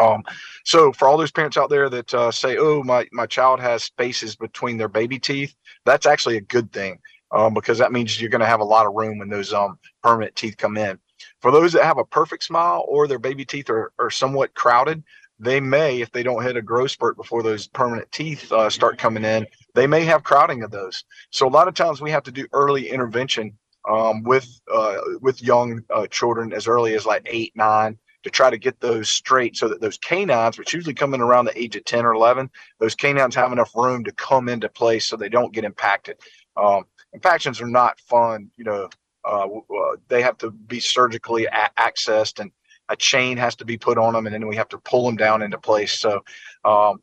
Um, 0.00 0.24
so 0.66 0.92
for 0.92 1.08
all 1.08 1.18
those 1.18 1.32
parents 1.32 1.58
out 1.58 1.70
there 1.70 1.90
that 1.90 2.14
uh, 2.14 2.32
say, 2.32 2.58
"Oh, 2.58 2.84
my 2.84 3.08
my 3.12 3.26
child 3.26 3.60
has 3.60 3.84
spaces 3.84 4.36
between 4.36 4.78
their 4.78 4.88
baby 4.90 5.20
teeth," 5.20 5.56
that's 5.86 6.06
actually 6.06 6.38
a 6.38 6.42
good 6.42 6.72
thing 6.72 7.00
um, 7.32 7.54
because 7.54 7.78
that 7.78 7.92
means 7.92 8.20
you're 8.20 8.30
going 8.30 8.42
to 8.42 8.46
have 8.48 8.60
a 8.60 8.66
lot 8.66 8.86
of 8.86 8.94
room 8.94 9.20
when 9.20 9.30
those 9.30 9.54
um, 9.54 9.78
permanent 10.04 10.36
teeth 10.36 10.58
come 10.58 10.78
in. 10.78 11.00
For 11.42 11.52
those 11.52 11.72
that 11.74 11.84
have 11.86 11.98
a 11.98 12.06
perfect 12.06 12.44
smile 12.44 12.84
or 12.88 13.08
their 13.08 13.20
baby 13.20 13.46
teeth 13.46 13.70
are, 13.70 13.92
are 14.00 14.10
somewhat 14.10 14.54
crowded, 14.54 15.02
they 15.40 15.58
may, 15.58 16.00
if 16.00 16.12
they 16.12 16.22
don't 16.22 16.42
hit 16.42 16.56
a 16.56 16.62
growth 16.62 16.90
spurt 16.90 17.16
before 17.16 17.42
those 17.42 17.66
permanent 17.68 18.12
teeth 18.12 18.52
uh, 18.52 18.68
start 18.68 18.98
coming 18.98 19.24
in, 19.24 19.46
they 19.74 19.86
may 19.86 20.04
have 20.04 20.22
crowding 20.22 20.62
of 20.62 20.70
those. 20.70 21.04
So 21.30 21.48
a 21.48 21.50
lot 21.50 21.66
of 21.66 21.74
times 21.74 22.00
we 22.00 22.10
have 22.10 22.22
to 22.24 22.32
do 22.32 22.46
early 22.52 22.90
intervention 22.90 23.56
um, 23.88 24.22
with 24.22 24.60
uh, 24.72 24.98
with 25.22 25.42
young 25.42 25.82
uh, 25.94 26.06
children 26.08 26.52
as 26.52 26.68
early 26.68 26.94
as 26.94 27.06
like 27.06 27.26
eight, 27.30 27.52
nine, 27.56 27.96
to 28.22 28.30
try 28.30 28.50
to 28.50 28.58
get 28.58 28.80
those 28.80 29.08
straight 29.08 29.56
so 29.56 29.68
that 29.68 29.80
those 29.80 29.96
canines, 29.96 30.58
which 30.58 30.74
usually 30.74 30.94
come 30.94 31.14
in 31.14 31.22
around 31.22 31.46
the 31.46 31.58
age 31.58 31.76
of 31.76 31.84
10 31.84 32.04
or 32.04 32.12
11, 32.12 32.50
those 32.78 32.94
canines 32.94 33.34
have 33.34 33.52
enough 33.52 33.74
room 33.74 34.04
to 34.04 34.12
come 34.12 34.48
into 34.48 34.68
place 34.68 35.06
so 35.06 35.16
they 35.16 35.30
don't 35.30 35.54
get 35.54 35.64
impacted. 35.64 36.18
Um, 36.56 36.84
impactions 37.14 37.60
are 37.62 37.66
not 37.66 37.98
fun. 38.00 38.50
You 38.58 38.64
know, 38.64 38.88
uh, 39.24 39.46
uh, 39.46 39.96
they 40.08 40.20
have 40.22 40.36
to 40.38 40.50
be 40.50 40.80
surgically 40.80 41.46
a- 41.46 41.70
accessed 41.78 42.40
and 42.40 42.50
a 42.90 42.96
chain 42.96 43.36
has 43.38 43.56
to 43.56 43.64
be 43.64 43.78
put 43.78 43.96
on 43.96 44.12
them 44.12 44.26
and 44.26 44.34
then 44.34 44.46
we 44.46 44.56
have 44.56 44.68
to 44.68 44.78
pull 44.78 45.06
them 45.06 45.16
down 45.16 45.42
into 45.42 45.58
place. 45.58 45.92
So, 45.92 46.22
um, 46.64 47.02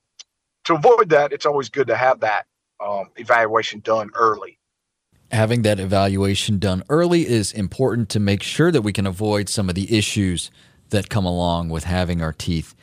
to 0.65 0.75
avoid 0.75 1.09
that, 1.09 1.31
it's 1.31 1.45
always 1.45 1.69
good 1.69 1.87
to 1.87 1.95
have 1.95 2.19
that 2.19 2.45
um, 2.85 3.09
evaluation 3.15 3.79
done 3.79 4.09
early. 4.15 4.59
Having 5.31 5.61
that 5.63 5.79
evaluation 5.79 6.59
done 6.59 6.83
early 6.89 7.25
is 7.27 7.53
important 7.53 8.09
to 8.09 8.19
make 8.19 8.43
sure 8.43 8.71
that 8.71 8.81
we 8.81 8.91
can 8.93 9.07
avoid 9.07 9.47
some 9.49 9.69
of 9.69 9.75
the 9.75 9.97
issues 9.97 10.51
that 10.89 11.09
come 11.09 11.25
along 11.25 11.69
with 11.69 11.85
having 11.85 12.21
our 12.21 12.33
teeth 12.33 12.75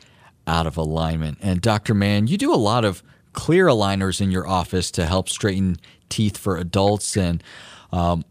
out 0.47 0.67
of 0.67 0.77
alignment. 0.77 1.37
And 1.41 1.61
Dr. 1.61 1.93
Mann, 1.93 2.27
you 2.27 2.37
do 2.37 2.53
a 2.53 2.57
lot 2.57 2.85
of 2.85 3.03
clear 3.33 3.67
aligners 3.67 4.21
in 4.21 4.31
your 4.31 4.47
office 4.47 4.89
to 4.91 5.05
help 5.05 5.29
straighten 5.29 5.77
teeth 6.09 6.37
for 6.37 6.57
adults 6.57 7.17
and 7.17 7.43
um, 7.91 8.23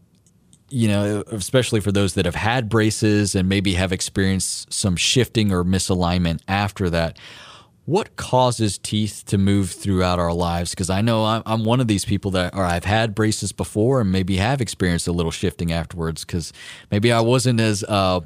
you 0.69 0.87
know, 0.87 1.23
especially 1.31 1.79
for 1.79 1.91
those 1.91 2.15
that 2.15 2.25
have 2.25 2.35
had 2.35 2.69
braces 2.69 3.35
and 3.35 3.47
maybe 3.47 3.73
have 3.73 3.91
experienced 3.91 4.71
some 4.73 4.95
shifting 4.95 5.51
or 5.51 5.63
misalignment 5.63 6.41
after 6.47 6.89
that. 6.89 7.17
What 7.85 8.15
causes 8.15 8.79
teeth 8.79 9.23
to 9.27 9.37
move 9.37 9.69
throughout 9.69 10.17
our 10.17 10.33
lives? 10.33 10.71
Because 10.71 10.89
I 10.89 11.01
know 11.01 11.23
I'm, 11.23 11.43
I'm, 11.45 11.63
one 11.63 11.79
of 11.79 11.87
these 11.87 12.03
people 12.03 12.31
that, 12.31 12.55
or 12.55 12.63
I've 12.63 12.85
had 12.85 13.13
braces 13.13 13.51
before 13.51 14.01
and 14.01 14.11
maybe 14.11 14.37
have 14.37 14.59
experienced 14.59 15.07
a 15.07 15.11
little 15.11 15.31
shifting 15.31 15.71
afterwards 15.71 16.25
because 16.25 16.51
maybe 16.89 17.11
I 17.11 17.21
wasn't 17.21 17.59
as 17.59 17.83
uh, 17.83 18.21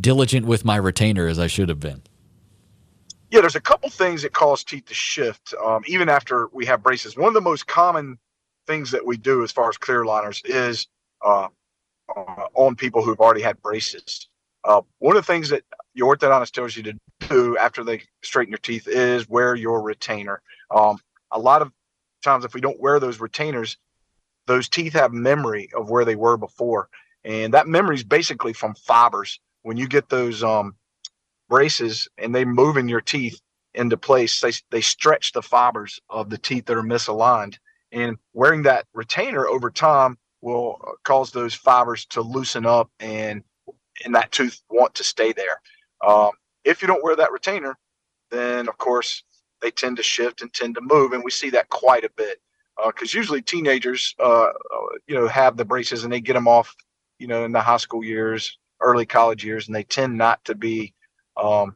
diligent 0.00 0.46
with 0.46 0.64
my 0.64 0.76
retainer 0.76 1.26
as 1.26 1.40
I 1.40 1.48
should 1.48 1.68
have 1.68 1.80
been? 1.80 2.02
Yeah, 3.30 3.40
there's 3.40 3.56
a 3.56 3.60
couple 3.60 3.90
things 3.90 4.22
that 4.22 4.32
cause 4.32 4.64
teeth 4.64 4.86
to 4.86 4.94
shift, 4.94 5.54
um, 5.62 5.82
even 5.86 6.08
after 6.08 6.48
we 6.52 6.64
have 6.66 6.82
braces. 6.82 7.16
One 7.16 7.28
of 7.28 7.34
the 7.34 7.40
most 7.40 7.66
common 7.66 8.18
things 8.66 8.90
that 8.92 9.04
we 9.04 9.16
do 9.16 9.42
as 9.42 9.52
far 9.52 9.68
as 9.68 9.76
clear 9.76 10.04
liners 10.04 10.40
is 10.44 10.86
uh, 11.24 11.48
uh, 12.14 12.46
on 12.54 12.76
people 12.76 13.02
who've 13.02 13.20
already 13.20 13.42
had 13.42 13.60
braces. 13.62 14.28
Uh, 14.64 14.80
one 14.98 15.16
of 15.16 15.24
the 15.24 15.32
things 15.32 15.48
that 15.50 15.62
your 15.94 16.16
orthodontist 16.16 16.52
tells 16.52 16.76
you 16.76 16.82
to 16.82 16.94
do 17.28 17.56
after 17.58 17.84
they 17.84 18.02
straighten 18.22 18.50
your 18.50 18.58
teeth 18.58 18.88
is 18.88 19.28
wear 19.28 19.54
your 19.54 19.82
retainer. 19.82 20.42
Um, 20.74 20.98
a 21.30 21.38
lot 21.38 21.62
of 21.62 21.72
times, 22.24 22.44
if 22.44 22.54
we 22.54 22.60
don't 22.60 22.80
wear 22.80 22.98
those 23.00 23.20
retainers, 23.20 23.76
those 24.46 24.68
teeth 24.68 24.94
have 24.94 25.12
memory 25.12 25.68
of 25.76 25.90
where 25.90 26.04
they 26.04 26.16
were 26.16 26.36
before, 26.36 26.88
and 27.24 27.54
that 27.54 27.66
memory 27.66 27.96
is 27.96 28.04
basically 28.04 28.52
from 28.52 28.74
fibers 28.74 29.40
when 29.62 29.76
you 29.76 29.86
get 29.86 30.08
those 30.08 30.42
um, 30.42 30.74
braces 31.48 32.08
and 32.18 32.34
they 32.34 32.44
move 32.44 32.76
in 32.76 32.88
your 32.88 33.00
teeth 33.00 33.40
into 33.74 33.96
place, 33.96 34.40
they, 34.40 34.52
they 34.70 34.80
stretch 34.80 35.32
the 35.32 35.42
fibers 35.42 36.00
of 36.08 36.30
the 36.30 36.38
teeth 36.38 36.66
that 36.66 36.76
are 36.76 36.82
misaligned. 36.82 37.58
And 37.92 38.18
wearing 38.32 38.62
that 38.62 38.86
retainer 38.92 39.46
over 39.46 39.70
time 39.70 40.18
will 40.40 40.78
cause 41.04 41.30
those 41.32 41.54
fibers 41.54 42.04
to 42.06 42.20
loosen 42.20 42.66
up 42.66 42.90
and 43.00 43.42
and 44.04 44.14
that 44.14 44.30
tooth 44.30 44.62
want 44.70 44.94
to 44.94 45.02
stay 45.04 45.32
there. 45.32 45.60
Um, 46.06 46.30
if 46.64 46.80
you 46.80 46.88
don't 46.88 47.02
wear 47.02 47.16
that 47.16 47.32
retainer, 47.32 47.76
then 48.30 48.68
of 48.68 48.78
course 48.78 49.24
they 49.60 49.70
tend 49.70 49.96
to 49.96 50.02
shift 50.02 50.42
and 50.42 50.52
tend 50.52 50.76
to 50.76 50.80
move, 50.80 51.12
and 51.12 51.24
we 51.24 51.30
see 51.30 51.50
that 51.50 51.68
quite 51.68 52.04
a 52.04 52.10
bit 52.16 52.38
because 52.86 53.14
uh, 53.14 53.18
usually 53.18 53.42
teenagers, 53.42 54.14
uh, 54.20 54.48
you 55.08 55.16
know, 55.16 55.26
have 55.26 55.56
the 55.56 55.64
braces 55.64 56.04
and 56.04 56.12
they 56.12 56.20
get 56.20 56.34
them 56.34 56.46
off, 56.46 56.74
you 57.18 57.26
know, 57.26 57.44
in 57.44 57.50
the 57.50 57.60
high 57.60 57.76
school 57.76 58.04
years 58.04 58.56
early 58.80 59.06
college 59.06 59.44
years, 59.44 59.66
and 59.66 59.74
they 59.74 59.82
tend 59.82 60.16
not 60.16 60.44
to 60.44 60.54
be 60.54 60.94
um, 61.36 61.74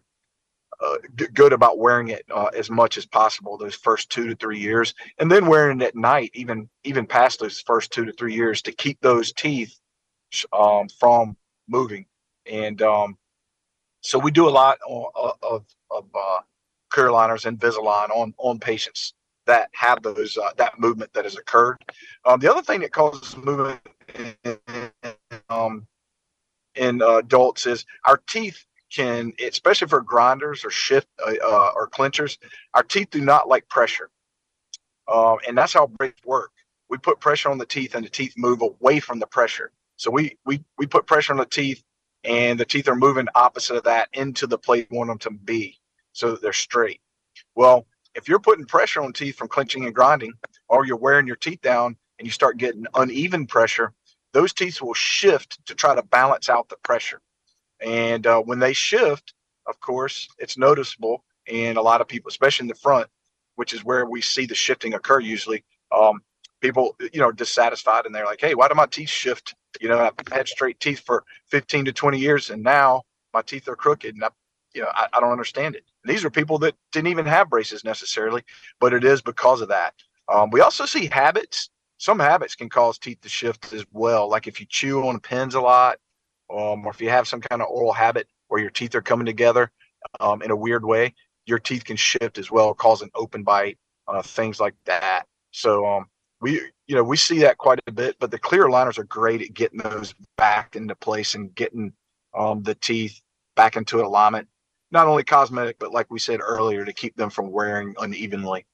uh, 0.83 0.97
good 1.35 1.53
about 1.53 1.79
wearing 1.79 2.09
it 2.09 2.25
uh, 2.35 2.51
as 2.57 2.71
much 2.71 2.97
as 2.99 3.07
possible 3.07 3.57
those 3.57 3.75
first 3.75 4.11
two 4.11 4.27
to 4.29 4.37
three 4.37 4.59
years, 4.59 4.95
and 5.19 5.31
then 5.31 5.47
wearing 5.47 5.81
it 5.81 5.87
at 5.87 5.97
night, 5.97 6.31
even 6.35 6.69
even 6.85 7.07
past 7.07 7.41
those 7.41 7.61
first 7.61 7.93
two 7.93 8.05
to 8.05 8.13
three 8.13 8.35
years, 8.35 8.63
to 8.63 8.73
keep 8.73 9.01
those 9.01 9.33
teeth 9.33 9.79
um, 10.53 10.89
from 10.89 11.37
moving. 11.69 12.07
And 12.51 12.83
um, 12.83 13.17
so 14.01 14.19
we 14.19 14.31
do 14.31 14.49
a 14.49 14.51
lot 14.51 14.79
of, 14.89 15.37
of, 15.43 15.65
uh, 16.15 16.39
clear 16.91 17.07
aligners 17.07 17.47
and 17.47 17.59
Invisalign 17.59 18.11
on 18.11 18.35
on 18.39 18.59
patients 18.59 19.15
that 19.47 19.71
have 19.73 20.03
those 20.03 20.37
uh, 20.37 20.51
that 20.57 20.79
movement 20.79 21.13
that 21.13 21.25
has 21.25 21.37
occurred. 21.37 21.79
Um, 22.25 22.41
the 22.41 22.51
other 22.51 22.63
thing 22.63 22.81
that 22.81 22.93
causes 22.93 23.37
movement 23.37 23.81
in, 24.15 24.91
um, 25.49 25.87
in 26.75 27.03
uh, 27.03 27.19
adults 27.19 27.67
is 27.67 27.85
our 28.07 28.21
teeth 28.29 28.65
can, 28.95 29.33
especially 29.45 29.89
for 29.89 30.01
grinders 30.01 30.65
or 30.65 30.71
shift 30.71 31.09
uh, 31.27 31.33
uh, 31.45 31.73
or 31.75 31.89
clinchers, 31.89 32.39
our 32.75 32.83
teeth 32.83 33.11
do 33.11 33.21
not 33.21 33.49
like 33.49 33.69
pressure, 33.69 34.11
uh, 35.09 35.37
and 35.47 35.57
that's 35.57 35.73
how 35.73 35.87
brakes 35.87 36.21
work. 36.25 36.51
We 36.89 36.99
put 36.99 37.21
pressure 37.21 37.51
on 37.51 37.59
the 37.59 37.67
teeth, 37.67 37.95
and 37.95 38.05
the 38.05 38.11
teeth 38.11 38.35
move 38.37 38.63
away 38.63 39.01
from 39.01 39.19
the 39.19 39.27
pressure. 39.27 39.73
So 39.97 40.11
we 40.11 40.37
we 40.45 40.63
we 40.79 40.87
put 40.87 41.07
pressure 41.07 41.33
on 41.33 41.39
the 41.39 41.47
teeth, 41.47 41.83
and 42.25 42.59
the 42.61 42.65
teeth 42.65 42.89
are 42.89 42.97
moving 42.97 43.29
opposite 43.35 43.77
of 43.77 43.85
that 43.85 44.09
into 44.13 44.47
the 44.47 44.59
place 44.59 44.87
we 44.91 44.99
want 44.99 45.09
them 45.09 45.19
to 45.21 45.31
be, 45.31 45.79
so 46.13 46.33
that 46.33 46.43
they're 46.43 46.53
straight. 46.53 47.01
Well, 47.55 47.87
if 48.15 48.29
you're 48.29 48.41
putting 48.41 48.67
pressure 48.67 49.03
on 49.03 49.13
teeth 49.13 49.37
from 49.37 49.49
clenching 49.49 49.85
and 49.85 49.95
grinding, 49.95 50.35
or 50.69 50.87
you're 50.87 50.97
wearing 50.97 51.27
your 51.27 51.37
teeth 51.37 51.63
down 51.63 51.97
and 52.19 52.27
you 52.27 52.33
start 52.33 52.59
getting 52.59 52.87
uneven 52.95 53.47
pressure, 53.47 53.93
those 54.33 54.53
teeth 54.53 54.83
will 54.83 54.95
shift 54.95 55.65
to 55.67 55.75
try 55.75 55.95
to 55.95 56.03
balance 56.03 56.49
out 56.49 56.69
the 56.69 56.77
pressure. 56.83 57.21
And 57.85 58.27
uh, 58.27 58.41
when 58.41 58.59
they 58.59 58.73
shift, 58.73 59.35
of 59.67 59.81
course, 59.81 60.29
it's 60.39 60.59
noticeable. 60.59 61.25
And 61.49 61.77
a 61.77 61.83
lot 61.83 62.01
of 62.01 62.09
people, 62.09 62.29
especially 62.29 62.65
in 62.65 62.69
the 62.69 62.75
front, 62.75 63.09
which 63.57 63.73
is 63.73 63.85
where 63.85 64.07
we 64.07 64.21
see 64.21 64.47
the 64.47 64.55
shifting 64.55 64.95
occur 64.95 65.21
usually, 65.21 65.65
um, 65.91 66.23
people, 66.61 66.97
you 67.13 67.21
know, 67.21 67.33
dissatisfied 67.33 68.07
and 68.07 68.15
they're 68.15 68.25
like, 68.25 68.41
hey, 68.41 68.55
why 68.55 68.69
do 68.69 68.75
my 68.75 68.87
teeth 68.87 69.09
shift? 69.09 69.55
You 69.81 69.89
know, 69.89 69.99
I've 69.99 70.33
had 70.33 70.49
straight 70.49 70.79
teeth 70.81 71.01
for 71.01 71.25
15 71.49 71.87
to 71.87 71.93
20 71.93 72.19
years 72.19 72.51
and 72.51 72.63
now 72.63 73.03
my 73.35 73.43
teeth 73.43 73.69
are 73.69 73.77
crooked 73.77 74.15
and 74.15 74.25
I, 74.25 74.29
you 74.75 74.83
know, 74.83 74.89
I, 74.95 75.09
I 75.13 75.21
don't 75.21 75.33
understand 75.33 75.75
it. 75.75 75.85
These 76.05 76.25
are 76.25 76.31
people 76.31 76.59
that 76.61 76.75
didn't 76.93 77.09
even 77.09 77.27
have 77.27 77.51
braces 77.51 77.85
necessarily, 77.85 78.43
but 78.81 78.95
it 78.95 79.05
is 79.05 79.21
because 79.21 79.61
of 79.61 79.69
that. 79.69 79.95
Um, 80.33 80.51
we 80.51 80.61
also 80.61 80.87
see 80.87 81.07
habits 81.07 81.69
some 82.03 82.19
habits 82.19 82.57
can 82.57 82.69
cause 82.69 82.99
teeth 82.99 83.21
to 83.21 83.29
shift 83.29 83.73
as 83.73 83.87
well. 83.93 84.29
Like 84.29 84.49
if 84.49 84.59
you 84.59 84.67
chew 84.69 85.07
on 85.07 85.21
pens 85.21 85.55
a 85.55 85.61
lot, 85.61 85.99
um, 86.53 86.87
or 86.87 86.91
if 86.91 87.01
you 87.01 87.11
have 87.11 87.27
some 87.27 87.41
kind 87.41 87.63
of 87.63 87.69
oral 87.69 87.93
habit 87.93 88.29
where 88.49 88.61
your 88.61 88.71
teeth 88.71 88.95
are 88.95 89.03
coming 89.03 89.27
together 89.27 89.71
um, 90.21 90.43
in 90.43 90.51
a 90.51 90.57
weird 90.57 90.85
way, 90.85 91.15
your 91.47 91.59
teeth 91.59 91.85
can 91.85 91.97
shift 91.97 92.39
as 92.39 92.51
well, 92.51 92.75
cause 92.75 93.03
an 93.03 93.11
open 93.15 93.43
bite, 93.43 93.79
uh, 94.09 94.23
things 94.23 94.61
like 94.61 94.75
that. 94.85 95.25
So 95.51 95.87
um, 95.87 96.07
we, 96.41 96.61
you 96.87 96.95
know, 96.95 97.03
we 97.03 97.17
see 97.17 97.39
that 97.41 97.59
quite 97.59 97.81
a 97.87 97.93
bit. 97.93 98.17
But 98.19 98.31
the 98.31 98.39
clear 98.39 98.67
aligners 98.67 98.99
are 98.99 99.05
great 99.05 99.43
at 99.43 99.55
getting 99.55 99.79
those 99.79 100.15
back 100.37 100.77
into 100.77 100.95
place 100.95 101.35
and 101.35 101.55
getting 101.55 101.93
um, 102.35 102.63
the 102.63 102.75
teeth 102.75 103.21
back 103.57 103.77
into 103.77 104.01
alignment. 104.01 104.49
Not 104.91 105.07
only 105.07 105.25
cosmetic, 105.25 105.79
but 105.79 105.93
like 105.93 106.11
we 106.11 106.19
said 106.19 106.41
earlier, 106.43 106.85
to 106.85 106.93
keep 106.93 107.17
them 107.17 107.31
from 107.31 107.51
wearing 107.51 107.95
unevenly. 107.99 108.67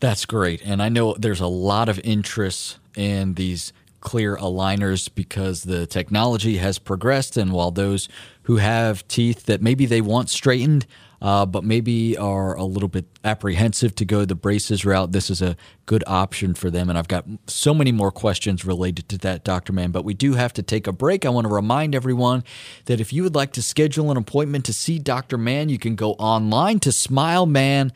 That's 0.00 0.24
great. 0.24 0.62
And 0.64 0.82
I 0.82 0.88
know 0.88 1.14
there's 1.18 1.40
a 1.40 1.46
lot 1.46 1.88
of 1.88 2.00
interest 2.02 2.78
in 2.96 3.34
these 3.34 3.72
clear 4.02 4.36
aligners 4.36 5.08
because 5.14 5.62
the 5.62 5.86
technology 5.86 6.58
has 6.58 6.78
progressed. 6.78 7.38
And 7.38 7.52
while 7.52 7.70
those 7.70 8.08
who 8.42 8.56
have 8.56 9.06
teeth 9.08 9.46
that 9.46 9.62
maybe 9.62 9.86
they 9.86 10.02
want 10.02 10.28
straightened, 10.28 10.84
uh, 11.22 11.46
but 11.46 11.62
maybe 11.62 12.18
are 12.18 12.54
a 12.56 12.64
little 12.64 12.88
bit 12.88 13.06
apprehensive 13.24 13.94
to 13.94 14.04
go 14.04 14.24
the 14.24 14.34
braces 14.34 14.84
route, 14.84 15.12
this 15.12 15.30
is 15.30 15.40
a 15.40 15.56
good 15.86 16.02
option 16.06 16.52
for 16.52 16.68
them. 16.68 16.90
And 16.90 16.98
I've 16.98 17.08
got 17.08 17.24
so 17.46 17.72
many 17.72 17.92
more 17.92 18.10
questions 18.10 18.64
related 18.64 19.08
to 19.10 19.18
that, 19.18 19.44
Dr. 19.44 19.72
Mann, 19.72 19.92
but 19.92 20.04
we 20.04 20.14
do 20.14 20.34
have 20.34 20.52
to 20.54 20.62
take 20.62 20.86
a 20.86 20.92
break. 20.92 21.24
I 21.24 21.30
want 21.30 21.46
to 21.46 21.52
remind 21.52 21.94
everyone 21.94 22.42
that 22.86 23.00
if 23.00 23.12
you 23.12 23.22
would 23.22 23.36
like 23.36 23.52
to 23.52 23.62
schedule 23.62 24.10
an 24.10 24.16
appointment 24.16 24.64
to 24.64 24.72
see 24.72 24.98
Dr. 24.98 25.38
Mann, 25.38 25.68
you 25.68 25.78
can 25.78 25.94
go 25.94 26.12
online 26.14 26.80
to 26.80 26.90
smileman.com 26.90 27.92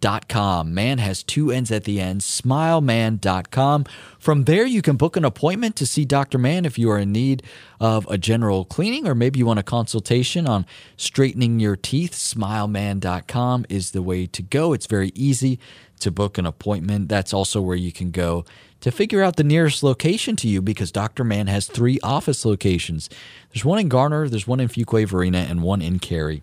smileman.com. 0.00 0.74
Mann 0.74 0.98
has 0.98 1.22
two 1.22 1.50
ends 1.50 1.70
at 1.70 1.84
the 1.84 2.00
end, 2.00 2.20
smileman.com. 2.20 3.84
From 4.18 4.44
there, 4.44 4.66
you 4.66 4.82
can 4.82 4.96
book 4.96 5.16
an 5.16 5.24
appointment 5.24 5.76
to 5.76 5.86
see 5.86 6.04
Dr. 6.04 6.38
Mann 6.38 6.64
if 6.64 6.78
you 6.78 6.90
are 6.90 6.98
in 6.98 7.12
need 7.12 7.42
of 7.78 8.06
a 8.10 8.18
general 8.18 8.64
cleaning 8.64 9.06
or 9.06 9.14
maybe 9.14 9.38
you 9.38 9.46
want 9.46 9.58
a 9.58 9.64
consultation 9.64 10.46
on 10.46 10.66
straightening 10.96 11.60
your 11.60 11.76
teeth. 11.76 12.12
Smileman.com 12.12 13.66
is 13.68 13.92
the 13.92 14.02
way 14.02 14.26
to 14.26 14.42
go. 14.42 14.72
It's 14.72 14.86
very 14.86 15.12
easy 15.14 15.58
to 16.00 16.10
book 16.10 16.38
an 16.38 16.46
appointment. 16.46 17.08
That's 17.08 17.34
also 17.34 17.60
where 17.60 17.76
you 17.76 17.92
can 17.92 18.10
go 18.10 18.44
to 18.80 18.90
figure 18.90 19.22
out 19.22 19.36
the 19.36 19.44
nearest 19.44 19.82
location 19.82 20.36
to 20.36 20.48
you 20.48 20.62
because 20.62 20.90
Dr. 20.90 21.22
Mann 21.22 21.46
has 21.48 21.66
three 21.66 22.00
office 22.02 22.46
locations. 22.46 23.10
There's 23.52 23.64
one 23.64 23.78
in 23.78 23.88
Garner, 23.88 24.26
there's 24.26 24.46
one 24.46 24.60
in 24.60 24.68
Fuquay-Varina, 24.68 25.38
and 25.38 25.62
one 25.62 25.82
in 25.82 25.98
Cary. 25.98 26.42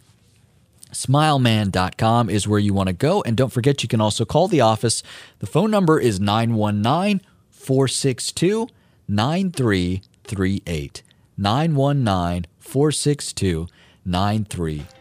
Smileman.com 0.97 2.27
is 2.27 2.47
where 2.47 2.57
you 2.57 2.73
want 2.73 2.87
to 2.87 2.93
go. 2.93 3.21
And 3.21 3.37
don't 3.37 3.51
forget, 3.51 3.83
you 3.83 3.87
can 3.87 4.01
also 4.01 4.25
call 4.25 4.47
the 4.47 4.61
office. 4.61 5.03
The 5.37 5.45
phone 5.45 5.69
number 5.69 5.99
is 5.99 6.19
919 6.19 7.21
462 7.51 8.67
9338. 9.07 11.03
919 11.37 12.47
462 12.57 13.67
9338. 14.05 14.96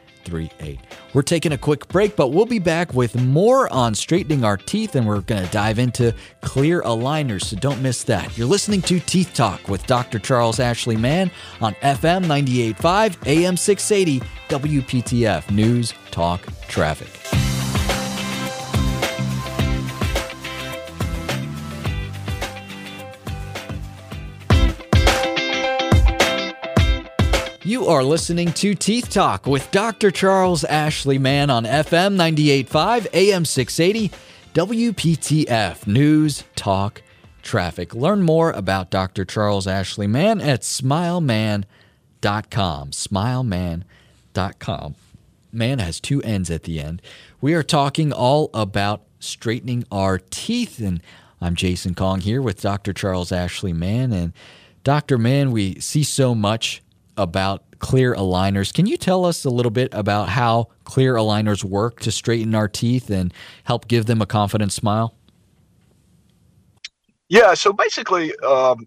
We're 1.14 1.22
taking 1.22 1.52
a 1.52 1.58
quick 1.58 1.88
break, 1.88 2.16
but 2.16 2.28
we'll 2.28 2.46
be 2.46 2.58
back 2.58 2.94
with 2.94 3.20
more 3.20 3.72
on 3.72 3.94
straightening 3.94 4.44
our 4.44 4.56
teeth 4.56 4.94
and 4.94 5.06
we're 5.06 5.20
going 5.22 5.44
to 5.44 5.50
dive 5.50 5.78
into 5.78 6.14
clear 6.40 6.82
aligners, 6.82 7.44
so 7.44 7.56
don't 7.56 7.80
miss 7.82 8.04
that. 8.04 8.36
You're 8.36 8.46
listening 8.46 8.82
to 8.82 9.00
Teeth 9.00 9.32
Talk 9.34 9.68
with 9.68 9.86
Dr. 9.86 10.18
Charles 10.18 10.60
Ashley 10.60 10.96
Mann 10.96 11.30
on 11.60 11.74
FM 11.74 12.22
985 12.22 13.18
AM 13.26 13.56
680 13.56 14.26
WPTF 14.48 15.50
News 15.50 15.94
Talk 16.10 16.40
Traffic. 16.68 17.55
Are 27.86 28.02
listening 28.02 28.52
to 28.54 28.74
Teeth 28.74 29.10
Talk 29.10 29.46
with 29.46 29.70
Dr. 29.70 30.10
Charles 30.10 30.64
Ashley 30.64 31.18
Mann 31.18 31.50
on 31.50 31.62
FM 31.62 32.16
985 32.16 33.06
AM 33.14 33.44
680 33.44 34.10
WPTF 34.54 35.86
News 35.86 36.42
Talk 36.56 37.02
Traffic. 37.42 37.94
Learn 37.94 38.22
more 38.22 38.50
about 38.50 38.90
Dr. 38.90 39.24
Charles 39.24 39.68
Ashley 39.68 40.08
Mann 40.08 40.40
at 40.40 40.62
smileman.com. 40.62 41.66
Smileman.com. 42.90 44.94
Mann 45.52 45.78
has 45.78 46.00
two 46.00 46.20
N's 46.22 46.50
at 46.50 46.64
the 46.64 46.80
end. 46.80 47.00
We 47.40 47.54
are 47.54 47.62
talking 47.62 48.12
all 48.12 48.50
about 48.52 49.02
straightening 49.20 49.84
our 49.92 50.18
teeth, 50.18 50.80
and 50.80 51.00
I'm 51.40 51.54
Jason 51.54 51.94
Kong 51.94 52.20
here 52.20 52.42
with 52.42 52.60
Dr. 52.60 52.92
Charles 52.92 53.30
Ashley 53.30 53.72
Mann. 53.72 54.12
And 54.12 54.32
Dr. 54.82 55.18
Mann, 55.18 55.52
we 55.52 55.78
see 55.78 56.02
so 56.02 56.34
much 56.34 56.82
about 57.16 57.64
clear 57.78 58.14
aligners. 58.14 58.72
Can 58.72 58.86
you 58.86 58.96
tell 58.96 59.24
us 59.24 59.44
a 59.44 59.50
little 59.50 59.70
bit 59.70 59.92
about 59.92 60.28
how 60.28 60.68
clear 60.84 61.14
aligners 61.14 61.64
work 61.64 62.00
to 62.00 62.10
straighten 62.10 62.54
our 62.54 62.68
teeth 62.68 63.10
and 63.10 63.32
help 63.64 63.88
give 63.88 64.06
them 64.06 64.22
a 64.22 64.26
confident 64.26 64.72
smile? 64.72 65.14
Yeah, 67.28 67.54
so 67.54 67.72
basically, 67.72 68.36
um, 68.38 68.86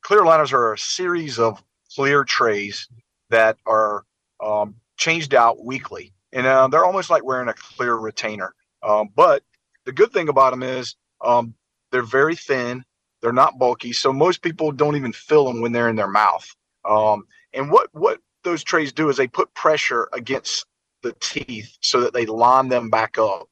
clear 0.00 0.22
aligners 0.22 0.52
are 0.52 0.72
a 0.72 0.78
series 0.78 1.38
of 1.38 1.62
clear 1.94 2.24
trays 2.24 2.88
that 3.30 3.58
are 3.66 4.04
um, 4.42 4.74
changed 4.96 5.34
out 5.34 5.64
weekly, 5.64 6.12
and 6.32 6.46
uh, 6.46 6.68
they're 6.68 6.84
almost 6.84 7.10
like 7.10 7.24
wearing 7.24 7.48
a 7.48 7.54
clear 7.54 7.94
retainer. 7.94 8.54
Um, 8.82 9.10
but 9.14 9.42
the 9.84 9.92
good 9.92 10.12
thing 10.12 10.28
about 10.28 10.50
them 10.50 10.62
is 10.62 10.96
um, 11.20 11.54
they're 11.90 12.02
very 12.02 12.34
thin, 12.34 12.84
they're 13.20 13.32
not 13.32 13.58
bulky, 13.58 13.92
so 13.92 14.12
most 14.12 14.42
people 14.42 14.72
don't 14.72 14.96
even 14.96 15.12
feel 15.12 15.44
them 15.44 15.60
when 15.60 15.72
they're 15.72 15.88
in 15.88 15.96
their 15.96 16.08
mouth. 16.08 16.54
Um, 16.84 17.26
and 17.52 17.70
what 17.70 17.88
what 17.92 18.20
those 18.44 18.64
trays 18.64 18.92
do 18.92 19.08
is 19.08 19.16
they 19.16 19.28
put 19.28 19.54
pressure 19.54 20.08
against 20.12 20.66
the 21.02 21.12
teeth 21.20 21.76
so 21.80 22.00
that 22.00 22.12
they 22.12 22.26
line 22.26 22.68
them 22.68 22.90
back 22.90 23.18
up, 23.18 23.48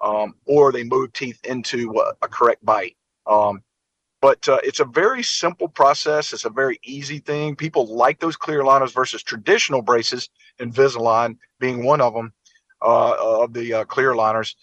um, 0.00 0.34
or 0.46 0.72
they 0.72 0.84
move 0.84 1.12
teeth 1.12 1.40
into 1.44 1.92
a, 1.98 2.14
a 2.22 2.28
correct 2.28 2.64
bite. 2.64 2.96
Um, 3.26 3.62
but 4.20 4.48
uh, 4.48 4.58
it's 4.64 4.80
a 4.80 4.86
very 4.86 5.22
simple 5.22 5.68
process. 5.68 6.32
It's 6.32 6.46
a 6.46 6.50
very 6.50 6.78
easy 6.82 7.18
thing. 7.18 7.56
People 7.56 7.94
like 7.94 8.20
those 8.20 8.36
clear 8.36 8.62
aligners 8.62 8.92
versus 8.92 9.22
traditional 9.22 9.82
braces, 9.82 10.30
Invisalign 10.58 11.36
being 11.60 11.84
one 11.84 12.00
of 12.00 12.14
them 12.14 12.32
uh, 12.80 13.16
of 13.18 13.52
the 13.52 13.74
uh, 13.74 13.84
clear 13.84 14.12
aligners, 14.12 14.54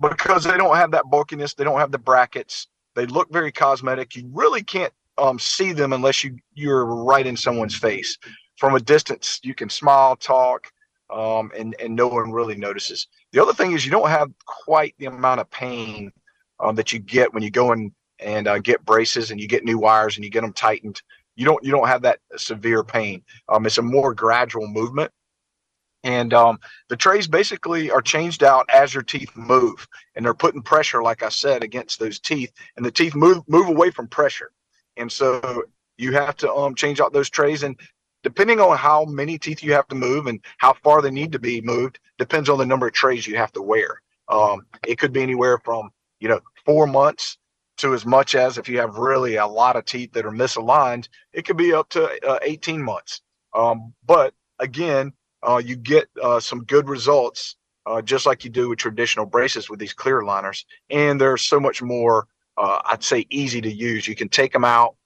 because 0.00 0.44
they 0.44 0.56
don't 0.56 0.76
have 0.76 0.92
that 0.92 1.10
bulkiness. 1.10 1.54
They 1.54 1.64
don't 1.64 1.80
have 1.80 1.90
the 1.90 1.98
brackets. 1.98 2.68
They 2.94 3.06
look 3.06 3.32
very 3.32 3.52
cosmetic. 3.52 4.14
You 4.14 4.30
really 4.32 4.62
can't 4.62 4.92
um, 5.18 5.38
see 5.38 5.72
them 5.72 5.92
unless 5.92 6.24
you 6.24 6.36
you're 6.54 6.84
right 6.84 7.26
in 7.26 7.36
someone's 7.36 7.76
face. 7.76 8.16
From 8.56 8.74
a 8.74 8.80
distance, 8.80 9.40
you 9.42 9.54
can 9.54 9.70
smile, 9.70 10.16
talk, 10.16 10.66
um, 11.10 11.50
and 11.56 11.74
and 11.80 11.94
no 11.94 12.08
one 12.08 12.32
really 12.32 12.56
notices. 12.56 13.06
The 13.32 13.42
other 13.42 13.52
thing 13.52 13.72
is 13.72 13.84
you 13.84 13.90
don't 13.90 14.08
have 14.08 14.30
quite 14.46 14.94
the 14.98 15.06
amount 15.06 15.40
of 15.40 15.50
pain 15.50 16.12
um, 16.60 16.74
that 16.76 16.92
you 16.92 16.98
get 16.98 17.32
when 17.32 17.42
you 17.42 17.50
go 17.50 17.72
in 17.72 17.92
and 18.18 18.46
uh, 18.46 18.58
get 18.58 18.84
braces 18.84 19.30
and 19.30 19.40
you 19.40 19.48
get 19.48 19.64
new 19.64 19.78
wires 19.78 20.16
and 20.16 20.24
you 20.24 20.30
get 20.30 20.42
them 20.42 20.52
tightened. 20.52 21.00
You 21.36 21.46
don't 21.46 21.64
you 21.64 21.70
don't 21.70 21.88
have 21.88 22.02
that 22.02 22.20
severe 22.36 22.84
pain. 22.84 23.22
Um, 23.48 23.66
it's 23.66 23.78
a 23.78 23.82
more 23.82 24.14
gradual 24.14 24.66
movement. 24.66 25.10
And 26.02 26.32
um, 26.32 26.58
the 26.88 26.96
trays 26.96 27.28
basically 27.28 27.90
are 27.90 28.00
changed 28.00 28.42
out 28.42 28.66
as 28.72 28.94
your 28.94 29.02
teeth 29.02 29.30
move, 29.36 29.86
and 30.14 30.24
they're 30.24 30.32
putting 30.32 30.62
pressure, 30.62 31.02
like 31.02 31.22
I 31.22 31.28
said, 31.28 31.62
against 31.62 31.98
those 31.98 32.18
teeth, 32.18 32.52
and 32.76 32.86
the 32.86 32.90
teeth 32.90 33.14
move 33.14 33.42
move 33.48 33.68
away 33.68 33.90
from 33.90 34.08
pressure. 34.08 34.50
And 34.96 35.10
so 35.10 35.64
you 35.96 36.12
have 36.12 36.36
to 36.38 36.52
um, 36.52 36.74
change 36.74 37.00
out 37.00 37.12
those 37.12 37.30
trays. 37.30 37.62
And 37.62 37.78
depending 38.22 38.60
on 38.60 38.76
how 38.76 39.04
many 39.04 39.38
teeth 39.38 39.62
you 39.62 39.72
have 39.72 39.88
to 39.88 39.94
move 39.94 40.26
and 40.26 40.40
how 40.58 40.74
far 40.82 41.02
they 41.02 41.10
need 41.10 41.32
to 41.32 41.38
be 41.38 41.60
moved, 41.60 41.98
depends 42.18 42.48
on 42.48 42.58
the 42.58 42.66
number 42.66 42.86
of 42.86 42.92
trays 42.92 43.26
you 43.26 43.36
have 43.36 43.52
to 43.52 43.62
wear. 43.62 44.00
Um, 44.28 44.66
it 44.86 44.98
could 44.98 45.12
be 45.12 45.22
anywhere 45.22 45.58
from, 45.64 45.90
you 46.20 46.28
know, 46.28 46.40
four 46.64 46.86
months 46.86 47.38
to 47.78 47.94
as 47.94 48.04
much 48.04 48.34
as 48.34 48.58
if 48.58 48.68
you 48.68 48.78
have 48.78 48.96
really 48.96 49.36
a 49.36 49.46
lot 49.46 49.76
of 49.76 49.84
teeth 49.84 50.12
that 50.12 50.26
are 50.26 50.30
misaligned, 50.30 51.08
it 51.32 51.46
could 51.46 51.56
be 51.56 51.72
up 51.72 51.88
to 51.90 52.08
uh, 52.28 52.38
18 52.42 52.82
months. 52.82 53.22
Um, 53.54 53.94
but 54.06 54.34
again, 54.58 55.12
uh, 55.42 55.60
you 55.64 55.76
get 55.76 56.08
uh, 56.22 56.40
some 56.40 56.64
good 56.64 56.88
results, 56.88 57.56
uh, 57.86 58.02
just 58.02 58.26
like 58.26 58.44
you 58.44 58.50
do 58.50 58.68
with 58.68 58.78
traditional 58.78 59.24
braces 59.24 59.70
with 59.70 59.80
these 59.80 59.94
clear 59.94 60.22
liners. 60.22 60.66
And 60.90 61.20
there's 61.20 61.42
so 61.42 61.58
much 61.58 61.82
more 61.82 62.26
uh, 62.60 62.82
I'd 62.86 63.02
say 63.02 63.26
easy 63.30 63.62
to 63.62 63.72
use. 63.72 64.06
You 64.06 64.14
can 64.14 64.28
take 64.28 64.52
them 64.52 64.64
out 64.66 64.96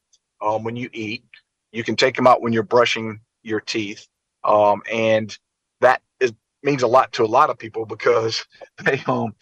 um, 0.43 0.65
when 0.65 0.77
you 0.77 0.91
eat. 0.93 1.25
You 1.73 1.85
can 1.85 1.97
take 1.97 2.17
them 2.17 2.27
out 2.27 2.43
when 2.43 2.53
you're 2.53 2.65
brushing 2.65 3.21
your 3.45 3.61
teeth, 3.61 4.09
um, 4.45 4.83
and 4.93 5.37
that 5.81 6.03
is, 6.21 6.33
means 6.65 6.83
a 6.83 6.89
lot 6.89 7.13
to 7.15 7.25
a 7.25 7.27
lot 7.27 7.51
of 7.51 7.59
people 7.59 7.87
because 7.87 8.45
they 8.85 9.03
um 9.07 9.35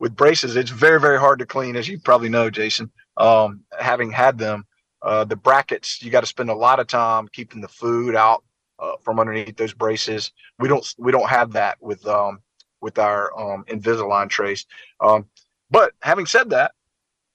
with 0.00 0.16
braces 0.16 0.56
it's 0.56 0.70
very 0.70 1.00
very 1.00 1.18
hard 1.18 1.38
to 1.40 1.46
clean, 1.46 1.76
as 1.76 1.88
you 1.88 2.00
probably 2.00 2.28
know, 2.28 2.50
Jason. 2.50 2.90
Um, 3.18 3.62
having 3.78 4.10
had 4.10 4.38
them, 4.38 4.66
uh, 5.02 5.24
the 5.24 5.36
brackets 5.36 6.02
you 6.02 6.10
got 6.10 6.22
to 6.22 6.26
spend 6.26 6.50
a 6.50 6.54
lot 6.54 6.80
of 6.80 6.88
time 6.88 7.28
keeping 7.28 7.60
the 7.60 7.68
food 7.68 8.16
out 8.16 8.44
uh, 8.80 8.94
from 9.02 9.20
underneath 9.20 9.56
those 9.56 9.74
braces. 9.74 10.32
We 10.58 10.68
don't 10.68 10.86
we 10.98 11.12
don't 11.12 11.30
have 11.30 11.52
that 11.52 11.78
with 11.80 12.06
um 12.08 12.40
with 12.80 12.98
our 12.98 13.38
um 13.38 13.64
Invisalign 13.68 14.28
trays. 14.28 14.66
Um, 15.00 15.26
but 15.70 15.92
having 16.02 16.26
said 16.26 16.50
that, 16.50 16.72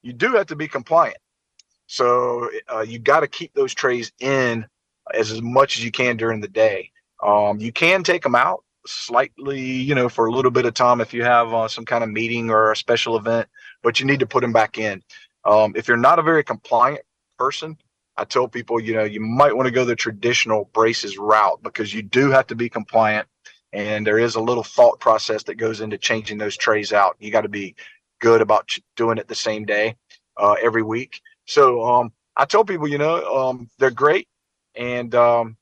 you 0.06 0.12
do 0.12 0.34
have 0.34 0.46
to 0.46 0.56
be 0.56 0.68
compliant. 0.68 1.18
So 1.88 2.48
uh, 2.72 2.80
you 2.80 2.98
got 2.98 3.20
to 3.20 3.28
keep 3.28 3.52
those 3.54 3.74
trays 3.74 4.12
in 4.20 4.66
as, 5.12 5.32
as 5.32 5.42
much 5.42 5.76
as 5.76 5.84
you 5.84 5.90
can 5.90 6.16
during 6.16 6.40
the 6.40 6.48
day. 6.48 6.92
Um, 7.22 7.58
you 7.58 7.72
can 7.72 8.04
take 8.04 8.22
them 8.22 8.36
out 8.36 8.62
slightly, 8.86 9.60
you 9.60 9.94
know, 9.94 10.08
for 10.08 10.26
a 10.26 10.32
little 10.32 10.52
bit 10.52 10.64
of 10.64 10.74
time 10.74 11.00
if 11.00 11.12
you 11.12 11.24
have 11.24 11.52
uh, 11.52 11.66
some 11.66 11.84
kind 11.84 12.04
of 12.04 12.10
meeting 12.10 12.50
or 12.50 12.70
a 12.70 12.76
special 12.76 13.16
event, 13.16 13.48
but 13.82 13.98
you 13.98 14.06
need 14.06 14.20
to 14.20 14.26
put 14.26 14.42
them 14.42 14.52
back 14.52 14.78
in. 14.78 15.02
Um, 15.44 15.72
if 15.74 15.88
you're 15.88 15.96
not 15.96 16.20
a 16.20 16.22
very 16.22 16.44
compliant 16.44 17.02
person, 17.36 17.76
I 18.16 18.24
tell 18.24 18.48
people, 18.48 18.80
you 18.80 18.94
know, 18.94 19.04
you 19.04 19.20
might 19.20 19.56
want 19.56 19.66
to 19.66 19.72
go 19.72 19.84
the 19.84 19.96
traditional 19.96 20.70
braces 20.72 21.18
route 21.18 21.62
because 21.62 21.92
you 21.92 22.02
do 22.02 22.30
have 22.30 22.46
to 22.46 22.54
be 22.54 22.68
compliant. 22.68 23.26
And 23.72 24.06
there 24.06 24.18
is 24.18 24.36
a 24.36 24.40
little 24.40 24.62
thought 24.62 25.00
process 25.00 25.42
that 25.44 25.56
goes 25.56 25.80
into 25.80 25.98
changing 25.98 26.38
those 26.38 26.56
trays 26.56 26.92
out. 26.92 27.16
You 27.18 27.30
got 27.30 27.42
to 27.42 27.48
be 27.48 27.74
good 28.20 28.40
about 28.40 28.76
doing 28.96 29.18
it 29.18 29.28
the 29.28 29.34
same 29.34 29.64
day 29.64 29.96
uh, 30.36 30.56
every 30.62 30.82
week. 30.82 31.20
So 31.46 31.82
um, 31.84 32.12
I 32.36 32.44
tell 32.44 32.64
people, 32.64 32.88
you 32.88 32.98
know, 32.98 33.24
um, 33.24 33.70
they're 33.78 33.90
great, 33.90 34.28
and 34.74 35.14
um, 35.14 35.56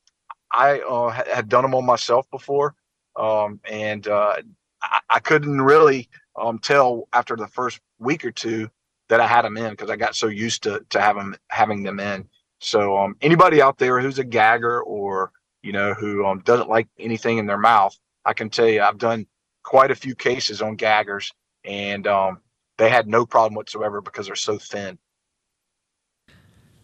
I 0.52 0.80
uh, 0.80 1.10
had 1.10 1.48
done 1.48 1.62
them 1.62 1.74
on 1.74 1.84
myself 1.84 2.28
before, 2.30 2.74
um, 3.16 3.60
and 3.70 4.06
uh, 4.08 4.36
I, 4.82 5.00
I, 5.10 5.18
couldn't 5.20 5.60
really 5.62 6.08
um, 6.40 6.58
tell 6.58 7.08
after 7.12 7.36
the 7.36 7.46
first 7.46 7.80
week 7.98 8.24
or 8.24 8.32
two 8.32 8.70
that 9.08 9.20
I 9.20 9.26
had 9.26 9.44
them 9.44 9.56
in 9.56 9.70
because 9.70 9.90
I 9.90 9.96
got 9.96 10.16
so 10.16 10.26
used 10.26 10.62
to 10.64 10.84
to 10.90 11.00
having 11.00 11.36
having 11.48 11.82
them 11.82 12.00
in. 12.00 12.28
So 12.60 12.96
um, 12.96 13.16
anybody 13.20 13.60
out 13.60 13.78
there 13.78 14.00
who's 14.00 14.18
a 14.18 14.24
gagger 14.24 14.82
or 14.82 15.30
you 15.62 15.72
know 15.72 15.94
who 15.94 16.40
doesn't 16.44 16.68
like 16.68 16.88
anything 16.98 17.38
in 17.38 17.46
their 17.46 17.58
mouth, 17.58 17.96
I 18.24 18.32
can 18.32 18.50
tell 18.50 18.68
you 18.68 18.82
I've 18.82 18.98
done 18.98 19.26
quite 19.62 19.90
a 19.90 19.96
few 19.96 20.14
cases 20.14 20.62
on 20.62 20.76
gaggers 20.76 21.32
and 21.64 22.06
um, 22.06 22.40
they 22.76 22.90
had 22.90 23.06
no 23.06 23.26
problem 23.26 23.54
whatsoever 23.54 24.00
because 24.00 24.26
they're 24.26 24.36
so 24.36 24.58
thin. 24.58 24.98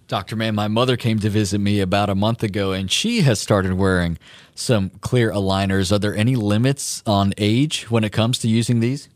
Dr. 0.06 0.34
Mann, 0.34 0.56
my 0.56 0.66
mother 0.66 0.96
came 0.96 1.20
to 1.20 1.30
visit 1.30 1.60
me 1.60 1.78
about 1.78 2.10
a 2.10 2.16
month 2.16 2.42
ago 2.42 2.72
and 2.72 2.90
she 2.90 3.20
has 3.20 3.38
started 3.38 3.74
wearing 3.74 4.18
some 4.56 4.90
clear 5.00 5.30
aligners. 5.30 5.92
Are 5.92 6.00
there 6.00 6.16
any 6.16 6.34
limits 6.34 7.00
on 7.06 7.32
age 7.38 7.88
when 7.90 8.02
it 8.02 8.10
comes 8.10 8.38
to 8.40 8.48
using 8.48 8.80
these? 8.80 9.08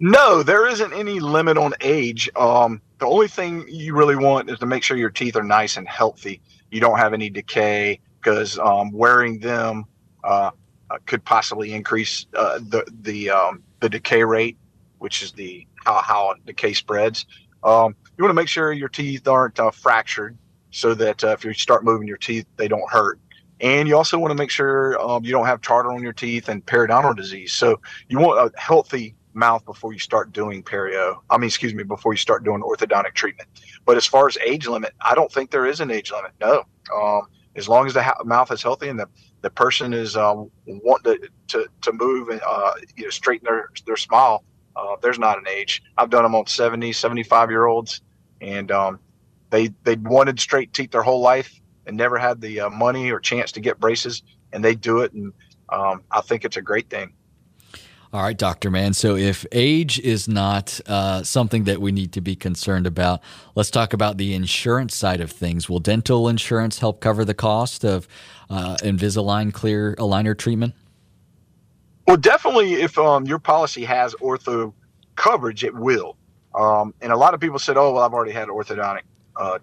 No, 0.00 0.42
there 0.42 0.66
isn't 0.66 0.92
any 0.92 1.18
limit 1.18 1.56
on 1.56 1.72
age. 1.80 2.28
Um, 2.36 2.82
the 2.98 3.06
only 3.06 3.28
thing 3.28 3.64
you 3.66 3.96
really 3.96 4.16
want 4.16 4.50
is 4.50 4.58
to 4.58 4.66
make 4.66 4.82
sure 4.82 4.98
your 4.98 5.08
teeth 5.08 5.34
are 5.34 5.42
nice 5.42 5.78
and 5.78 5.88
healthy. 5.88 6.42
You 6.70 6.80
don't 6.80 6.98
have 6.98 7.14
any 7.14 7.30
decay 7.30 8.00
because 8.20 8.58
um, 8.58 8.90
wearing 8.92 9.38
them 9.38 9.86
uh, 10.24 10.50
could 11.06 11.24
possibly 11.24 11.72
increase 11.72 12.26
uh, 12.34 12.58
the 12.58 12.84
the 13.02 13.30
um, 13.30 13.62
the 13.80 13.88
decay 13.88 14.24
rate 14.24 14.58
which 15.04 15.22
is 15.22 15.32
the 15.32 15.66
how, 15.84 16.00
how 16.00 16.34
the 16.46 16.54
case 16.54 16.78
spreads. 16.78 17.26
Um, 17.62 17.94
you 18.16 18.24
want 18.24 18.30
to 18.30 18.40
make 18.42 18.48
sure 18.48 18.72
your 18.72 18.88
teeth 18.88 19.28
aren't 19.28 19.60
uh, 19.60 19.70
fractured 19.70 20.38
so 20.70 20.94
that 20.94 21.22
uh, 21.22 21.28
if 21.36 21.44
you 21.44 21.52
start 21.52 21.84
moving 21.84 22.08
your 22.08 22.16
teeth, 22.16 22.46
they 22.56 22.68
don't 22.68 22.90
hurt. 22.90 23.20
and 23.60 23.86
you 23.88 23.96
also 23.96 24.18
want 24.18 24.30
to 24.32 24.36
make 24.36 24.50
sure 24.50 24.98
um, 25.00 25.24
you 25.24 25.30
don't 25.30 25.46
have 25.46 25.60
tartar 25.60 25.92
on 25.92 26.02
your 26.02 26.12
teeth 26.14 26.48
and 26.48 26.64
periodontal 26.66 27.14
disease. 27.16 27.52
So 27.52 27.80
you 28.08 28.18
want 28.18 28.38
a 28.40 28.60
healthy 28.60 29.14
mouth 29.34 29.64
before 29.64 29.92
you 29.92 29.98
start 29.98 30.32
doing 30.32 30.62
perio. 30.62 31.16
I 31.30 31.38
mean, 31.38 31.48
excuse 31.48 31.74
me, 31.74 31.82
before 31.84 32.12
you 32.14 32.18
start 32.18 32.44
doing 32.44 32.62
orthodontic 32.62 33.14
treatment. 33.14 33.48
But 33.84 33.96
as 33.96 34.06
far 34.06 34.26
as 34.26 34.38
age 34.38 34.66
limit, 34.66 34.94
I 35.02 35.14
don't 35.14 35.30
think 35.30 35.50
there 35.50 35.66
is 35.66 35.80
an 35.80 35.90
age 35.90 36.10
limit. 36.12 36.32
No, 36.40 36.64
um, 36.96 37.22
as 37.56 37.68
long 37.68 37.86
as 37.86 37.94
the 37.94 38.02
ha- 38.02 38.22
mouth 38.24 38.50
is 38.52 38.62
healthy 38.62 38.88
and 38.88 38.98
the, 38.98 39.08
the 39.42 39.50
person 39.50 39.92
is 39.92 40.16
um, 40.16 40.50
wanting 40.66 41.18
to, 41.22 41.28
to, 41.48 41.68
to 41.82 41.92
move 41.92 42.28
and 42.30 42.40
uh, 42.46 42.72
you 42.96 43.04
know 43.04 43.10
straighten 43.10 43.46
their 43.46 43.70
their 43.86 43.96
smile, 43.96 44.44
uh, 44.76 44.96
there's 45.02 45.18
not 45.18 45.38
an 45.38 45.46
age. 45.48 45.82
I've 45.96 46.10
done 46.10 46.22
them 46.22 46.34
on 46.34 46.46
70, 46.46 46.92
75 46.92 47.50
year 47.50 47.66
olds, 47.66 48.00
and 48.40 48.70
um, 48.70 48.98
they 49.50 49.68
they 49.84 49.96
wanted 49.96 50.40
straight 50.40 50.72
teeth 50.72 50.90
their 50.90 51.02
whole 51.02 51.20
life 51.20 51.60
and 51.86 51.96
never 51.96 52.18
had 52.18 52.40
the 52.40 52.60
uh, 52.60 52.70
money 52.70 53.10
or 53.10 53.20
chance 53.20 53.52
to 53.52 53.60
get 53.60 53.78
braces, 53.78 54.22
and 54.52 54.64
they 54.64 54.74
do 54.74 55.00
it, 55.00 55.12
and 55.12 55.32
um, 55.68 56.02
I 56.10 56.20
think 56.20 56.44
it's 56.44 56.56
a 56.56 56.62
great 56.62 56.90
thing. 56.90 57.12
All 58.12 58.22
right, 58.22 58.38
Dr. 58.38 58.70
Mann. 58.70 58.94
So, 58.94 59.16
if 59.16 59.44
age 59.50 59.98
is 59.98 60.28
not 60.28 60.80
uh, 60.86 61.24
something 61.24 61.64
that 61.64 61.80
we 61.80 61.90
need 61.90 62.12
to 62.12 62.20
be 62.20 62.36
concerned 62.36 62.86
about, 62.86 63.20
let's 63.56 63.72
talk 63.72 63.92
about 63.92 64.18
the 64.18 64.34
insurance 64.34 64.94
side 64.94 65.20
of 65.20 65.32
things. 65.32 65.68
Will 65.68 65.80
dental 65.80 66.28
insurance 66.28 66.78
help 66.78 67.00
cover 67.00 67.24
the 67.24 67.34
cost 67.34 67.84
of 67.84 68.06
uh, 68.48 68.76
Invisalign 68.82 69.52
clear 69.52 69.96
aligner 69.96 70.38
treatment? 70.38 70.74
Well, 72.06 72.16
definitely, 72.16 72.74
if 72.74 72.98
um, 72.98 73.26
your 73.26 73.38
policy 73.38 73.84
has 73.84 74.14
ortho 74.16 74.74
coverage, 75.16 75.64
it 75.64 75.74
will. 75.74 76.16
Um, 76.54 76.94
and 77.00 77.12
a 77.12 77.16
lot 77.16 77.34
of 77.34 77.40
people 77.40 77.58
said, 77.58 77.76
"Oh, 77.76 77.92
well, 77.94 78.02
I've 78.04 78.12
already 78.12 78.32
had 78.32 78.48
orthodontic 78.48 79.02
uh, 79.36 79.58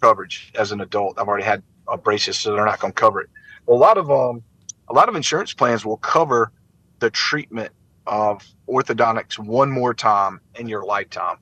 coverage 0.00 0.52
as 0.58 0.72
an 0.72 0.80
adult. 0.80 1.18
I've 1.18 1.28
already 1.28 1.44
had 1.44 1.62
a 1.88 1.96
braces, 1.96 2.38
so 2.38 2.54
they're 2.54 2.64
not 2.66 2.80
going 2.80 2.92
to 2.92 3.00
cover 3.00 3.22
it." 3.22 3.30
Well, 3.66 3.78
a 3.78 3.80
lot 3.80 3.98
of 3.98 4.10
um, 4.10 4.42
a 4.88 4.92
lot 4.92 5.08
of 5.08 5.16
insurance 5.16 5.54
plans 5.54 5.84
will 5.84 5.96
cover 5.96 6.52
the 7.00 7.10
treatment 7.10 7.72
of 8.06 8.46
orthodontics 8.68 9.38
one 9.38 9.70
more 9.70 9.94
time 9.94 10.40
in 10.54 10.68
your 10.68 10.84
lifetime. 10.84 11.38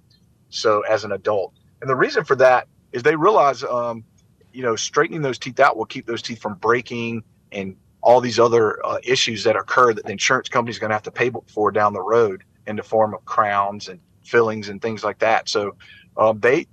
So 0.51 0.83
as 0.83 1.05
an 1.05 1.13
adult, 1.13 1.53
and 1.81 1.91
the 1.91 1.97
reason 1.97 2.25
for 2.25 2.37
that 2.37 2.69
is 2.93 3.03
they 3.03 3.17
realize, 3.17 3.65
um, 3.65 4.05
you 4.53 4.63
know, 4.63 4.77
straightening 4.77 5.23
those 5.23 5.39
teeth 5.39 5.59
out 5.61 5.77
will 5.77 5.85
keep 5.85 6.07
those 6.07 6.23
teeth 6.23 6.41
from 6.41 6.55
breaking 6.55 7.25
and 7.53 7.77
all 8.05 8.21
these 8.21 8.39
other 8.39 8.85
uh, 8.87 8.99
issues 9.03 9.45
that 9.45 9.57
occur 9.57 9.93
that 9.95 10.05
the 10.05 10.13
insurance 10.13 10.49
company 10.49 10.71
is 10.71 10.79
going 10.79 10.91
to 10.91 10.95
have 10.95 11.03
to 11.03 11.11
pay 11.11 11.31
for 11.49 11.73
down 11.73 11.93
the 11.93 12.03
road 12.03 12.45
in 12.67 12.77
the 12.77 12.83
form 12.83 13.15
of 13.15 13.25
crowns 13.25 13.89
and 13.89 13.99
fillings 14.23 14.69
and 14.69 14.81
things 14.81 15.03
like 15.03 15.19
that. 15.19 15.49
So 15.49 15.77
uh, 16.17 16.35
they 16.39 16.67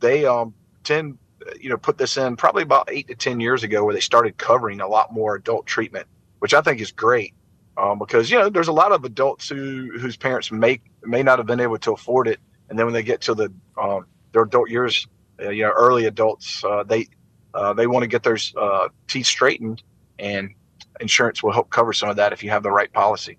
they 0.00 0.24
um, 0.24 0.54
tend 0.84 1.18
you 1.60 1.68
know 1.68 1.76
put 1.76 1.98
this 1.98 2.16
in 2.16 2.36
probably 2.36 2.62
about 2.62 2.88
eight 2.90 3.08
to 3.08 3.14
ten 3.14 3.40
years 3.40 3.62
ago 3.62 3.84
where 3.84 3.94
they 3.94 4.00
started 4.00 4.38
covering 4.38 4.80
a 4.80 4.88
lot 4.88 5.12
more 5.12 5.36
adult 5.36 5.66
treatment, 5.66 6.06
which 6.38 6.54
I 6.54 6.60
think 6.62 6.80
is 6.80 6.92
great 6.92 7.34
um, 7.76 7.98
because 7.98 8.30
you 8.30 8.38
know 8.38 8.48
there's 8.48 8.68
a 8.68 8.72
lot 8.72 8.92
of 8.92 9.04
adults 9.04 9.48
who 9.48 9.90
whose 9.98 10.16
parents 10.16 10.50
may 10.50 10.80
may 11.04 11.22
not 11.22 11.38
have 11.38 11.46
been 11.46 11.60
able 11.60 11.78
to 11.78 11.92
afford 11.92 12.28
it, 12.28 12.40
and 12.68 12.78
then 12.78 12.86
when 12.86 12.94
they 12.94 13.02
get 13.02 13.20
to 13.22 13.34
the 13.34 13.52
um, 13.80 14.06
their 14.32 14.42
adult 14.42 14.70
years, 14.70 15.06
uh, 15.42 15.50
you 15.50 15.62
know, 15.62 15.70
early 15.70 16.06
adults, 16.06 16.64
uh, 16.64 16.82
they 16.84 17.06
uh, 17.54 17.72
they 17.72 17.86
want 17.86 18.02
to 18.02 18.06
get 18.06 18.22
their 18.22 18.38
uh, 18.56 18.88
teeth 19.08 19.26
straightened, 19.26 19.82
and 20.18 20.50
insurance 21.00 21.42
will 21.42 21.52
help 21.52 21.70
cover 21.70 21.92
some 21.92 22.08
of 22.08 22.16
that 22.16 22.32
if 22.32 22.42
you 22.42 22.50
have 22.50 22.62
the 22.62 22.70
right 22.70 22.92
policy. 22.92 23.38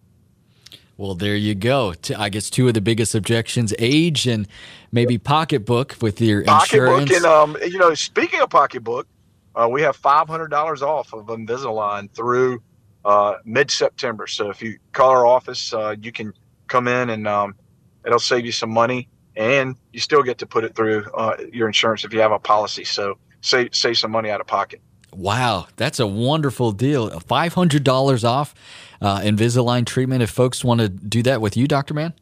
Well, 0.98 1.14
there 1.14 1.36
you 1.36 1.54
go. 1.54 1.94
I 2.18 2.30
guess 2.30 2.50
two 2.50 2.68
of 2.68 2.74
the 2.74 2.82
biggest 2.82 3.14
objections: 3.14 3.74
age 3.78 4.26
and 4.26 4.48
maybe 4.92 5.20
pocketbook 5.20 5.96
with 6.02 6.20
your 6.20 6.44
pocketbook 6.44 7.02
insurance. 7.02 7.16
And 7.16 7.26
um, 7.26 7.58
you 7.62 7.78
know, 7.78 7.94
speaking 7.94 8.42
of 8.42 8.50
pocketbook, 8.50 9.08
uh, 9.56 9.68
we 9.70 9.84
have 9.84 9.96
five 9.96 10.28
hundred 10.28 10.48
dollars 10.48 10.82
off 10.82 11.14
of 11.14 11.28
Invisalign 11.28 12.12
through 12.12 12.64
uh, 13.06 13.36
mid 13.46 13.70
September. 13.70 14.26
So 14.26 14.50
if 14.50 14.62
you 14.62 14.80
call 14.92 15.12
our 15.12 15.26
office, 15.26 15.72
uh, 15.72 15.96
you 16.02 16.12
can 16.12 16.34
come 16.66 16.88
in 16.88 17.12
and 17.12 17.28
um, 17.28 17.56
it'll 18.04 18.18
save 18.18 18.44
you 18.44 18.52
some 18.52 18.72
money, 18.72 19.08
and 19.36 19.76
you 19.94 20.00
still 20.00 20.24
get 20.24 20.40
to 20.40 20.48
put 20.48 20.64
it 20.64 20.76
through 20.76 21.06
uh, 21.14 21.38
your 21.54 21.68
insurance 21.68 22.06
if 22.06 22.14
you 22.14 22.22
have 22.22 22.32
a 22.32 22.40
policy. 22.40 22.84
So 22.84 23.20
save 23.42 23.76
save 23.76 24.00
some 24.00 24.10
money 24.10 24.32
out 24.32 24.42
of 24.42 24.48
pocket. 24.48 24.82
Wow, 25.14 25.68
that's 25.76 26.00
a 26.00 26.08
wonderful 26.08 26.72
deal. 26.72 27.20
Five 27.22 27.54
hundred 27.54 27.84
dollars 27.84 28.24
off 28.24 28.56
uh, 29.02 29.20
Invisalign 29.20 29.86
treatment. 29.86 30.24
If 30.24 30.30
folks 30.30 30.64
want 30.64 30.80
to 30.82 30.90
do 30.90 31.24
that 31.24 31.42
with 31.42 31.58
you, 31.58 31.68
Doctor 31.68 31.94
Mann. 31.94 32.14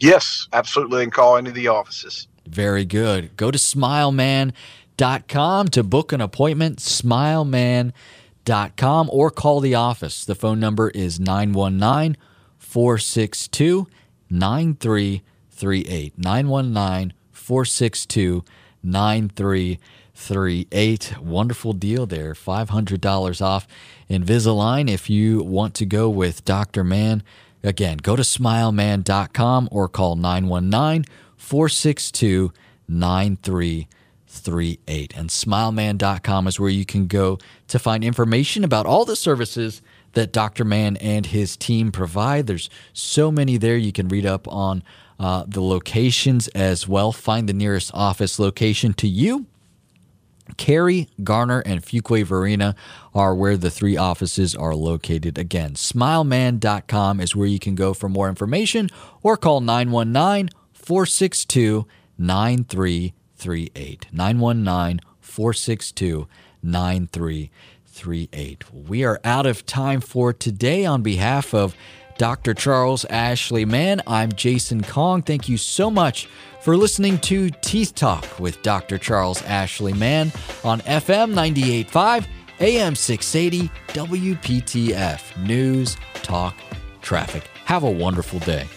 Yes, 0.00 0.48
absolutely, 0.52 1.04
and 1.04 1.12
call 1.12 1.36
any 1.36 1.50
of 1.50 1.54
the 1.54 1.68
offices. 1.68 2.26
Very 2.46 2.84
good. 2.84 3.36
Go 3.36 3.52
to 3.52 3.58
smileman.com 3.58 5.68
to 5.68 5.82
book 5.84 6.12
an 6.12 6.20
appointment. 6.20 6.78
Smileman.com 6.78 7.92
com 8.44 9.08
or 9.12 9.30
call 9.30 9.60
the 9.60 9.74
office. 9.74 10.24
The 10.24 10.34
phone 10.34 10.60
number 10.60 10.90
is 10.90 11.20
919 11.20 12.16
462 12.58 13.86
9338. 14.30 16.18
919 16.18 17.12
462 17.30 18.44
9338. 18.82 19.80
Wonderful 21.20 21.72
deal 21.72 22.06
there. 22.06 22.34
$500 22.34 23.42
off 23.42 23.66
Invisalign 24.08 24.90
if 24.90 25.08
you 25.10 25.42
want 25.42 25.74
to 25.74 25.86
go 25.86 26.08
with 26.08 26.44
Dr. 26.44 26.84
Mann. 26.84 27.22
Again, 27.62 27.98
go 27.98 28.16
to 28.16 28.22
smileman.com 28.22 29.68
or 29.70 29.88
call 29.88 30.16
919 30.16 31.04
462 31.36 32.52
9338. 32.88 33.88
38. 34.32 35.12
And 35.16 35.28
smileman.com 35.28 36.46
is 36.46 36.58
where 36.58 36.70
you 36.70 36.84
can 36.84 37.06
go 37.06 37.38
to 37.68 37.78
find 37.78 38.02
information 38.02 38.64
about 38.64 38.86
all 38.86 39.04
the 39.04 39.16
services 39.16 39.82
that 40.14 40.32
Dr. 40.32 40.64
Mann 40.64 40.96
and 40.98 41.26
his 41.26 41.56
team 41.56 41.92
provide. 41.92 42.46
There's 42.46 42.70
so 42.92 43.30
many 43.30 43.56
there. 43.56 43.76
You 43.76 43.92
can 43.92 44.08
read 44.08 44.26
up 44.26 44.48
on 44.48 44.82
uh, 45.18 45.44
the 45.46 45.62
locations 45.62 46.48
as 46.48 46.88
well. 46.88 47.12
Find 47.12 47.48
the 47.48 47.52
nearest 47.52 47.90
office 47.94 48.38
location 48.38 48.94
to 48.94 49.08
you. 49.08 49.46
Cary, 50.56 51.08
Garner, 51.22 51.60
and 51.60 51.82
Fuquay-Varina 51.82 52.74
are 53.14 53.34
where 53.34 53.56
the 53.56 53.70
three 53.70 53.96
offices 53.96 54.54
are 54.54 54.74
located. 54.74 55.38
Again, 55.38 55.74
smileman.com 55.74 57.20
is 57.20 57.36
where 57.36 57.48
you 57.48 57.58
can 57.58 57.74
go 57.74 57.94
for 57.94 58.08
more 58.08 58.28
information 58.28 58.88
or 59.22 59.36
call 59.36 59.60
919 59.60 60.50
462 60.72 61.86
9338. 62.18 63.14
938. 63.42 64.06
919 64.12 65.00
462 65.20 66.28
9338. 66.62 68.72
We 68.72 69.04
are 69.04 69.20
out 69.24 69.46
of 69.46 69.66
time 69.66 70.00
for 70.00 70.32
today. 70.32 70.86
On 70.86 71.02
behalf 71.02 71.52
of 71.52 71.74
Dr. 72.22 72.54
Charles 72.54 73.04
Ashley 73.06 73.64
Mann, 73.64 74.00
I'm 74.06 74.30
Jason 74.30 74.84
Kong. 74.84 75.22
Thank 75.22 75.48
you 75.48 75.56
so 75.56 75.90
much 75.90 76.28
for 76.60 76.76
listening 76.76 77.18
to 77.18 77.50
Teeth 77.50 77.96
Talk 77.96 78.38
with 78.38 78.62
Dr. 78.62 78.96
Charles 78.96 79.42
Ashley 79.42 79.92
Mann 79.92 80.30
on 80.62 80.82
FM 80.82 81.30
985, 81.30 82.28
AM 82.60 82.94
680, 82.94 83.68
WPTF 83.88 85.36
News, 85.44 85.96
Talk, 86.22 86.54
Traffic. 87.00 87.42
Have 87.64 87.82
a 87.82 87.90
wonderful 87.90 88.38
day. 88.38 88.68